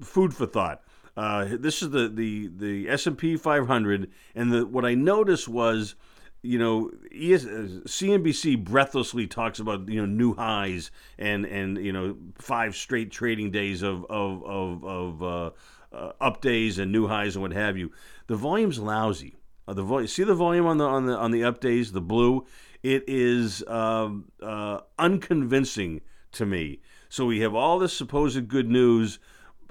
food 0.00 0.34
for 0.34 0.46
thought. 0.46 0.82
Uh, 1.16 1.46
this 1.50 1.82
is 1.82 1.90
the 1.90 2.08
the 2.08 2.50
the 2.54 2.88
S 2.88 3.06
and 3.06 3.16
P 3.16 3.36
500, 3.36 4.10
and 4.34 4.52
the 4.52 4.66
what 4.66 4.84
I 4.84 4.94
noticed 4.94 5.48
was 5.48 5.94
you 6.42 6.58
know, 6.58 6.90
ES, 7.12 7.44
CNBC 7.44 8.62
breathlessly 8.62 9.26
talks 9.26 9.58
about 9.58 9.88
you 9.88 10.00
know 10.00 10.06
new 10.06 10.34
highs 10.34 10.90
and 11.18 11.44
and 11.44 11.76
you 11.78 11.92
know 11.92 12.16
five 12.38 12.76
straight 12.76 13.10
trading 13.10 13.50
days 13.50 13.82
of 13.82 14.04
of 14.08 14.44
of, 14.44 14.84
of 14.84 15.22
uh, 15.22 15.50
uh, 15.92 16.12
up 16.20 16.40
days 16.40 16.78
and 16.78 16.92
new 16.92 17.06
highs 17.08 17.34
and 17.34 17.42
what 17.42 17.52
have 17.52 17.76
you. 17.76 17.90
The 18.28 18.36
volume's 18.36 18.78
lousy. 18.78 19.36
Uh, 19.66 19.74
the 19.74 19.82
vo- 19.82 20.06
see 20.06 20.22
the 20.22 20.34
volume 20.34 20.66
on 20.66 20.78
the 20.78 20.84
on 20.84 21.06
the 21.06 21.16
on 21.16 21.32
the 21.32 21.44
up 21.44 21.60
days, 21.60 21.92
the 21.92 22.00
blue. 22.00 22.46
It 22.82 23.04
is 23.08 23.64
um, 23.66 24.26
uh, 24.40 24.80
unconvincing 24.98 26.02
to 26.32 26.46
me. 26.46 26.80
So 27.08 27.26
we 27.26 27.40
have 27.40 27.54
all 27.54 27.78
this 27.78 27.92
supposed 27.92 28.46
good 28.46 28.68
news, 28.68 29.18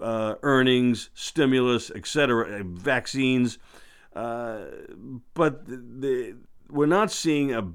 uh, 0.02 0.36
earnings, 0.44 1.10
stimulus, 1.14 1.92
etc., 1.92 2.64
vaccines. 2.64 3.58
Uh, 4.16 4.66
but 5.34 5.66
the, 5.68 6.36
we're 6.70 6.86
not 6.86 7.12
seeing 7.12 7.54
a, 7.54 7.68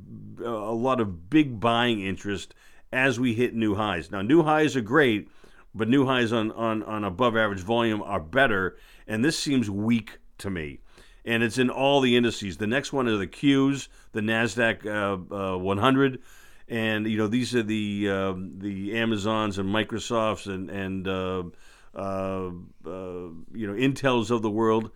a 0.44 0.74
lot 0.74 1.00
of 1.00 1.30
big 1.30 1.60
buying 1.60 2.00
interest 2.00 2.54
as 2.92 3.20
we 3.20 3.34
hit 3.34 3.54
new 3.54 3.74
highs. 3.74 4.10
Now, 4.10 4.22
new 4.22 4.42
highs 4.42 4.76
are 4.76 4.80
great, 4.80 5.28
but 5.74 5.88
new 5.88 6.06
highs 6.06 6.32
on, 6.32 6.50
on, 6.52 6.82
on 6.82 7.04
above 7.04 7.36
average 7.36 7.60
volume 7.60 8.02
are 8.02 8.20
better, 8.20 8.76
and 9.06 9.24
this 9.24 9.38
seems 9.38 9.70
weak 9.70 10.18
to 10.38 10.50
me. 10.50 10.80
And 11.24 11.42
it's 11.42 11.58
in 11.58 11.68
all 11.70 12.00
the 12.00 12.16
indices. 12.16 12.56
The 12.56 12.66
next 12.66 12.92
one 12.92 13.06
are 13.06 13.18
the 13.18 13.26
Qs, 13.26 13.88
the 14.12 14.20
NASDAQ 14.20 14.86
uh, 14.86 15.54
uh, 15.54 15.58
100, 15.58 16.20
and 16.66 17.06
you 17.06 17.18
know 17.18 17.26
these 17.26 17.54
are 17.54 17.62
the 17.62 18.08
um, 18.08 18.58
the 18.58 18.96
Amazons 18.96 19.58
and 19.58 19.68
Microsofts 19.68 20.46
and 20.46 20.70
and 20.70 21.52
uh, 21.94 22.50
uh, 22.86 23.28
you 23.52 23.66
know 23.66 23.74
Intels 23.74 24.30
of 24.30 24.42
the 24.42 24.50
world, 24.50 24.90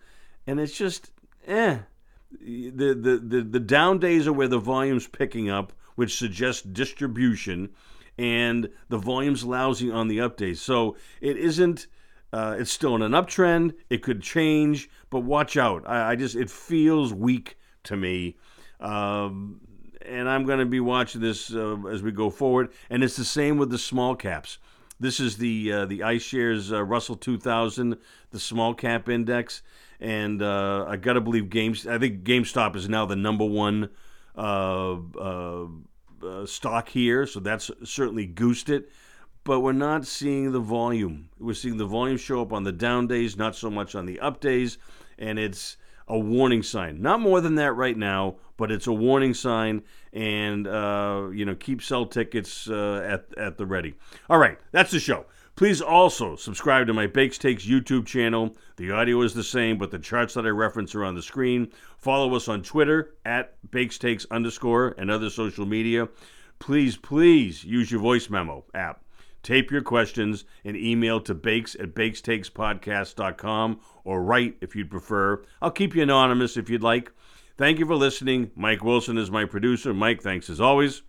and 0.47 0.59
it's 0.59 0.77
just 0.77 1.11
eh. 1.47 1.79
The, 2.41 2.93
the 2.93 3.17
the 3.17 3.41
the 3.41 3.59
down 3.59 3.99
days 3.99 4.27
are 4.27 4.33
where 4.33 4.47
the 4.47 4.59
volume's 4.59 5.07
picking 5.07 5.49
up, 5.49 5.71
which 5.95 6.17
suggests 6.17 6.61
distribution, 6.61 7.69
and 8.17 8.69
the 8.89 8.97
volume's 8.97 9.43
lousy 9.43 9.89
on 9.89 10.07
the 10.07 10.17
updates. 10.17 10.57
So 10.57 10.97
it 11.21 11.37
isn't. 11.37 11.87
Uh, 12.33 12.57
it's 12.59 12.71
still 12.71 12.95
in 12.95 13.01
an 13.01 13.13
uptrend. 13.13 13.75
It 13.89 14.03
could 14.03 14.21
change, 14.21 14.89
but 15.09 15.21
watch 15.21 15.55
out. 15.55 15.83
I, 15.87 16.11
I 16.11 16.15
just 16.15 16.35
it 16.35 16.49
feels 16.49 17.13
weak 17.13 17.57
to 17.83 17.95
me. 17.95 18.35
Um, 18.81 19.61
and 20.01 20.29
I'm 20.29 20.45
going 20.45 20.59
to 20.59 20.65
be 20.65 20.79
watching 20.79 21.21
this 21.21 21.53
uh, 21.53 21.77
as 21.89 22.03
we 22.03 22.11
go 22.11 22.29
forward. 22.29 22.71
And 22.89 23.03
it's 23.03 23.15
the 23.15 23.25
same 23.25 23.57
with 23.57 23.69
the 23.69 23.77
small 23.77 24.15
caps. 24.15 24.59
This 24.99 25.19
is 25.19 25.37
the 25.37 25.71
uh, 25.71 25.85
the 25.85 25.99
iShares 25.99 26.71
uh, 26.71 26.83
Russell 26.83 27.15
2000, 27.15 27.97
the 28.31 28.39
small 28.39 28.73
cap 28.73 29.09
index, 29.09 29.61
and 29.99 30.41
uh, 30.41 30.85
I 30.87 30.95
got 30.95 31.13
to 31.13 31.21
believe 31.21 31.49
Games. 31.49 31.85
I 31.85 31.97
think 31.97 32.23
GameStop 32.23 32.75
is 32.75 32.87
now 32.87 33.05
the 33.05 33.15
number 33.15 33.45
one 33.45 33.89
uh, 34.37 34.95
uh, 35.19 35.65
stock 36.45 36.89
here, 36.89 37.27
so 37.27 37.41
that's 37.41 37.69
certainly 37.83 38.25
goosed 38.25 38.69
it. 38.69 38.89
But 39.43 39.59
we're 39.59 39.73
not 39.73 40.07
seeing 40.07 40.53
the 40.53 40.59
volume. 40.59 41.29
We're 41.39 41.53
seeing 41.53 41.77
the 41.77 41.85
volume 41.85 42.17
show 42.17 42.41
up 42.41 42.51
on 42.51 42.63
the 42.63 42.71
down 42.71 43.07
days, 43.07 43.37
not 43.37 43.55
so 43.55 43.69
much 43.69 43.95
on 43.95 44.05
the 44.05 44.19
up 44.19 44.39
days, 44.39 44.77
and 45.19 45.37
it's 45.37 45.77
a 46.07 46.17
warning 46.17 46.63
sign. 46.63 47.01
Not 47.01 47.19
more 47.19 47.41
than 47.41 47.55
that 47.55 47.73
right 47.73 47.97
now, 47.97 48.35
but 48.57 48.71
it's 48.71 48.87
a 48.87 48.93
warning 48.93 49.33
sign. 49.33 49.83
And 50.13 50.67
uh, 50.67 51.29
you 51.33 51.45
know, 51.45 51.55
keep 51.55 51.81
sell 51.81 52.05
tickets 52.05 52.69
uh, 52.69 53.05
at 53.07 53.37
at 53.37 53.57
the 53.57 53.65
ready. 53.65 53.95
All 54.29 54.37
right, 54.37 54.57
that's 54.71 54.91
the 54.91 54.99
show. 54.99 55.25
Please 55.55 55.81
also 55.81 56.35
subscribe 56.35 56.85
to 56.87 56.93
my 56.93 57.07
Bakes 57.07 57.37
Takes 57.37 57.65
YouTube 57.65 58.05
channel. 58.05 58.57
The 58.75 58.91
audio 58.91 59.21
is 59.21 59.33
the 59.33 59.43
same, 59.43 59.77
but 59.77 59.89
the 59.89 59.99
charts 59.99 60.33
that 60.33 60.45
I 60.45 60.49
reference 60.49 60.93
are 60.95 61.05
on 61.05 61.15
the 61.15 61.21
screen. 61.21 61.71
Follow 61.97 62.35
us 62.35 62.49
on 62.49 62.61
Twitter 62.61 63.15
at 63.23 63.55
Bakes 63.71 63.97
Takes 63.97 64.25
underscore 64.29 64.95
and 64.97 65.09
other 65.09 65.29
social 65.29 65.65
media. 65.65 66.09
Please, 66.59 66.97
please 66.97 67.63
use 67.63 67.89
your 67.89 68.01
voice 68.01 68.29
memo 68.29 68.65
app 68.73 69.04
Tape 69.45 69.69
your 69.69 69.83
questions 69.83 70.43
and 70.63 70.75
email 70.75 71.21
to 71.21 71.35
bakes 71.35 71.75
at 71.75 71.93
bakestakespodcast.com 71.93 73.79
or 74.03 74.23
write 74.23 74.57
if 74.59 74.75
you'd 74.75 74.89
prefer. 74.89 75.45
I'll 75.61 75.69
keep 75.69 75.95
you 75.95 76.01
anonymous 76.01 76.57
if 76.57 76.67
you'd 76.67 76.81
like. 76.81 77.11
Thank 77.55 77.77
you 77.77 77.85
for 77.85 77.93
listening. 77.93 78.49
Mike 78.55 78.83
Wilson 78.83 79.19
is 79.19 79.29
my 79.29 79.45
producer. 79.45 79.93
Mike, 79.93 80.23
thanks 80.23 80.49
as 80.49 80.59
always. 80.59 81.03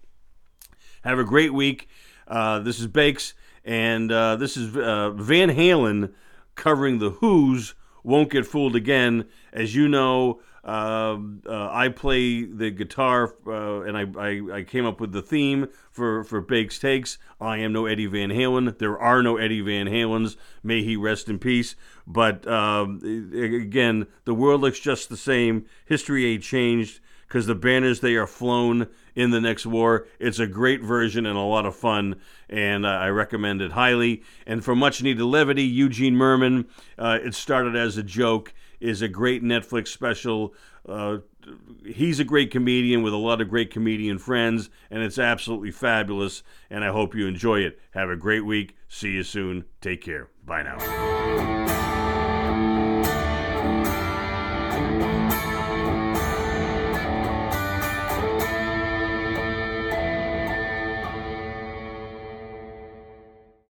Have 1.03 1.19
a 1.19 1.25
great 1.25 1.55
week. 1.55 1.89
Uh, 2.29 2.59
this 2.59 2.79
is 2.79 2.89
Bakes, 2.89 3.33
and 3.65 4.13
uh, 4.13 4.37
this 4.37 4.59
is 4.59 4.77
uh, 4.77 5.13
Van 5.13 5.49
Halen 5.49 6.13
covering 6.57 6.99
the 6.99 7.13
Who's 7.13 7.75
Won't 8.05 8.33
Get 8.33 8.45
Fooled 8.45 8.77
Again. 8.77 9.25
As 9.57 9.75
you 9.75 9.89
know, 9.89 10.41
uh, 10.63 11.17
uh, 11.49 11.69
I 11.73 11.89
play 11.89 12.45
the 12.45 12.71
guitar, 12.71 13.35
uh, 13.47 13.81
and 13.81 13.97
I, 13.97 14.05
I, 14.19 14.59
I, 14.59 14.63
came 14.65 14.85
up 14.85 15.01
with 15.01 15.13
the 15.13 15.23
theme 15.23 15.69
for, 15.93 16.25
for 16.25 16.43
Bakes 16.43 16.79
Takes. 16.79 17.17
I 17.41 17.59
am 17.59 17.73
no 17.73 17.87
Eddie 17.87 18.07
Van 18.07 18.29
Halen. 18.29 18.77
There 18.77 18.99
are 18.99 19.23
no 19.23 19.39
Eddie 19.39 19.63
Van 19.63 19.87
Halens. 19.87 20.37
May 20.63 20.83
he 20.83 20.95
rest 20.95 21.31
in 21.31 21.39
peace. 21.39 21.75
But 22.07 22.47
um, 22.47 23.01
again, 23.35 24.09
the 24.27 24.35
world 24.35 24.61
looks 24.61 24.79
just 24.79 25.09
the 25.09 25.17
same. 25.17 25.65
History 25.87 26.27
ain't 26.27 26.43
changed 26.43 27.01
because 27.27 27.47
the 27.47 27.55
banners 27.55 28.01
they 28.01 28.17
are 28.17 28.27
flown 28.27 28.89
in 29.15 29.31
the 29.31 29.41
next 29.41 29.65
war. 29.65 30.07
It's 30.19 30.39
a 30.39 30.47
great 30.47 30.83
version 30.83 31.25
and 31.25 31.39
a 31.39 31.41
lot 31.41 31.65
of 31.65 31.75
fun, 31.75 32.17
and 32.51 32.85
uh, 32.85 32.91
I 32.91 33.09
recommend 33.09 33.63
it 33.63 33.73
highly. 33.73 34.23
And 34.47 34.65
for 34.65 34.77
much 34.77 35.03
needed 35.03 35.25
levity, 35.25 35.65
Eugene 35.65 36.15
Mirman. 36.15 36.67
Uh, 36.99 37.19
it 37.23 37.35
started 37.35 37.75
as 37.75 37.97
a 37.97 38.03
joke 38.03 38.53
is 38.81 39.03
a 39.03 39.09
great 39.09 39.43
Netflix 39.43 39.89
special. 39.89 40.55
Uh, 40.89 41.19
he's 41.85 42.21
a 42.21 42.25
great 42.25 42.51
comedian 42.51 43.03
with 43.03 43.13
a 43.13 43.19
lot 43.19 43.41
of 43.41 43.49
great 43.49 43.71
comedian 43.71 44.19
friends, 44.19 44.71
and 44.91 45.03
it's 45.03 45.19
absolutely 45.19 45.71
fabulous. 45.71 46.43
And 46.71 46.85
I 46.85 46.89
hope 46.89 47.15
you 47.15 47.27
enjoy 47.27 47.61
it. 47.61 47.79
Have 47.93 48.11
a 48.11 48.17
great 48.17 48.45
week. 48.45 48.77
See 48.89 49.13
you 49.13 49.23
soon. 49.23 49.65
Take 49.81 50.03
care. 50.03 50.29
Bye 50.45 50.63
now. 50.63 51.56